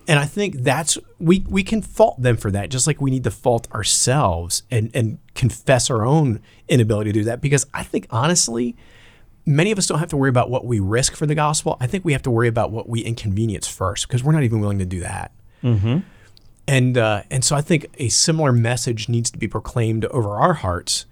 And 0.07 0.17
I 0.17 0.25
think 0.25 0.63
that's 0.63 0.97
we 1.19 1.45
we 1.47 1.63
can 1.63 1.81
fault 1.81 2.21
them 2.21 2.35
for 2.35 2.49
that, 2.51 2.69
just 2.69 2.87
like 2.87 2.99
we 2.99 3.11
need 3.11 3.23
to 3.25 3.31
fault 3.31 3.71
ourselves 3.71 4.63
and 4.71 4.89
and 4.95 5.19
confess 5.35 5.89
our 5.91 6.03
own 6.03 6.41
inability 6.67 7.11
to 7.11 7.19
do 7.19 7.23
that. 7.25 7.41
Because 7.41 7.67
I 7.73 7.83
think 7.83 8.07
honestly, 8.09 8.75
many 9.45 9.71
of 9.71 9.77
us 9.77 9.85
don't 9.85 9.99
have 9.99 10.09
to 10.09 10.17
worry 10.17 10.29
about 10.29 10.49
what 10.49 10.65
we 10.65 10.79
risk 10.79 11.15
for 11.15 11.27
the 11.27 11.35
gospel. 11.35 11.77
I 11.79 11.85
think 11.85 12.05
we 12.05 12.13
have 12.13 12.23
to 12.23 12.31
worry 12.31 12.47
about 12.47 12.71
what 12.71 12.89
we 12.89 13.01
inconvenience 13.01 13.67
first, 13.67 14.07
because 14.07 14.23
we're 14.23 14.31
not 14.31 14.43
even 14.43 14.59
willing 14.59 14.79
to 14.79 14.85
do 14.85 15.01
that. 15.01 15.31
And 16.67 16.97
uh, 16.97 17.23
and 17.29 17.43
so 17.43 17.55
I 17.55 17.61
think 17.61 17.87
a 17.99 18.09
similar 18.09 18.51
message 18.51 19.09
needs 19.09 19.29
to 19.31 19.37
be 19.37 19.47
proclaimed 19.47 20.05
over 20.05 20.37
our 20.37 20.53
hearts 20.53 21.05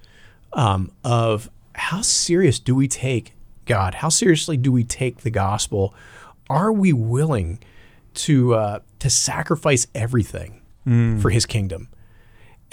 um, 0.53 0.91
of 1.03 1.49
how 1.87 2.01
serious 2.01 2.59
do 2.59 2.75
we 2.75 2.85
take 2.89 3.33
God? 3.63 3.95
How 3.95 4.09
seriously 4.09 4.57
do 4.57 4.73
we 4.73 4.83
take 4.83 5.21
the 5.21 5.29
gospel? 5.29 5.95
Are 6.49 6.69
we 6.69 6.91
willing 6.91 7.59
to 8.15 8.55
uh, 8.55 8.79
to 8.99 9.09
sacrifice 9.09 9.87
everything 9.95 10.61
for 11.21 11.29
His 11.29 11.45
kingdom? 11.45 11.87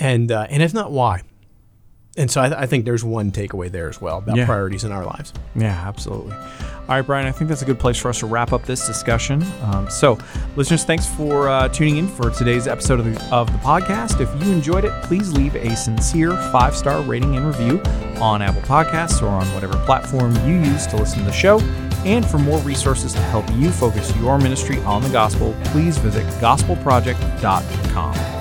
And 0.01 0.33
uh, 0.33 0.49
and 0.51 0.65
if 0.65 0.75
not, 0.75 0.91
why? 0.91 1.23
And 2.17 2.31
so 2.31 2.41
I, 2.41 2.63
I 2.63 2.67
think 2.67 2.85
there's 2.85 3.03
one 3.05 3.33
takeaway 3.33 3.71
there 3.71 3.89
as 3.89 4.01
well 4.01 4.19
about 4.19 4.37
Yeah. 4.37 4.47
priorities 4.47 4.85
in 4.85 4.93
our 4.93 5.05
lives. 5.05 5.33
Yeah, 5.57 5.83
absolutely. 5.87 6.33
All 6.87 6.89
right, 6.97 7.03
Brian, 7.03 7.27
I 7.27 7.33
think 7.33 7.49
that's 7.49 7.63
a 7.63 7.65
good 7.65 7.79
place 7.79 7.97
for 7.97 8.11
us 8.11 8.19
to 8.21 8.27
wrap 8.27 8.53
up 8.53 8.67
this 8.67 8.87
discussion. 8.87 9.43
Um, 9.63 9.89
so, 9.89 10.19
listeners, 10.55 10.85
thanks 10.85 11.07
for 11.07 11.49
uh, 11.49 11.69
tuning 11.71 11.97
in 11.97 12.07
for 12.07 12.31
today's 12.31 12.69
episode 12.69 13.01
of 13.01 13.07
the, 13.07 13.35
of 13.35 13.51
the 13.51 13.59
podcast. 13.61 14.21
If 14.21 14.29
you 14.45 14.53
enjoyed 14.53 14.85
it, 14.85 14.93
please 15.05 15.33
leave 15.33 15.57
a 15.57 15.75
sincere 15.75 16.37
five 16.53 16.77
star 16.77 17.01
rating 17.01 17.37
and 17.37 17.47
review 17.47 17.81
on 18.21 18.43
Apple 18.43 18.61
Podcasts 18.63 19.23
or 19.23 19.29
on 19.29 19.47
whatever 19.55 19.79
platform 19.87 20.37
you 20.47 20.57
use 20.57 20.87
to 20.89 20.97
listen 20.97 21.21
to 21.21 21.25
the 21.25 21.33
show. 21.33 21.59
And 22.05 22.25
for 22.25 22.37
more 22.39 22.59
resources 22.61 23.15
to 23.15 23.21
help 23.21 23.51
you 23.55 23.71
focus 23.71 24.15
your 24.19 24.37
ministry 24.39 24.79
on 24.81 25.01
the 25.03 25.09
gospel, 25.09 25.57
please 25.65 25.97
visit 25.97 26.27
gospelproject.com. 26.43 28.34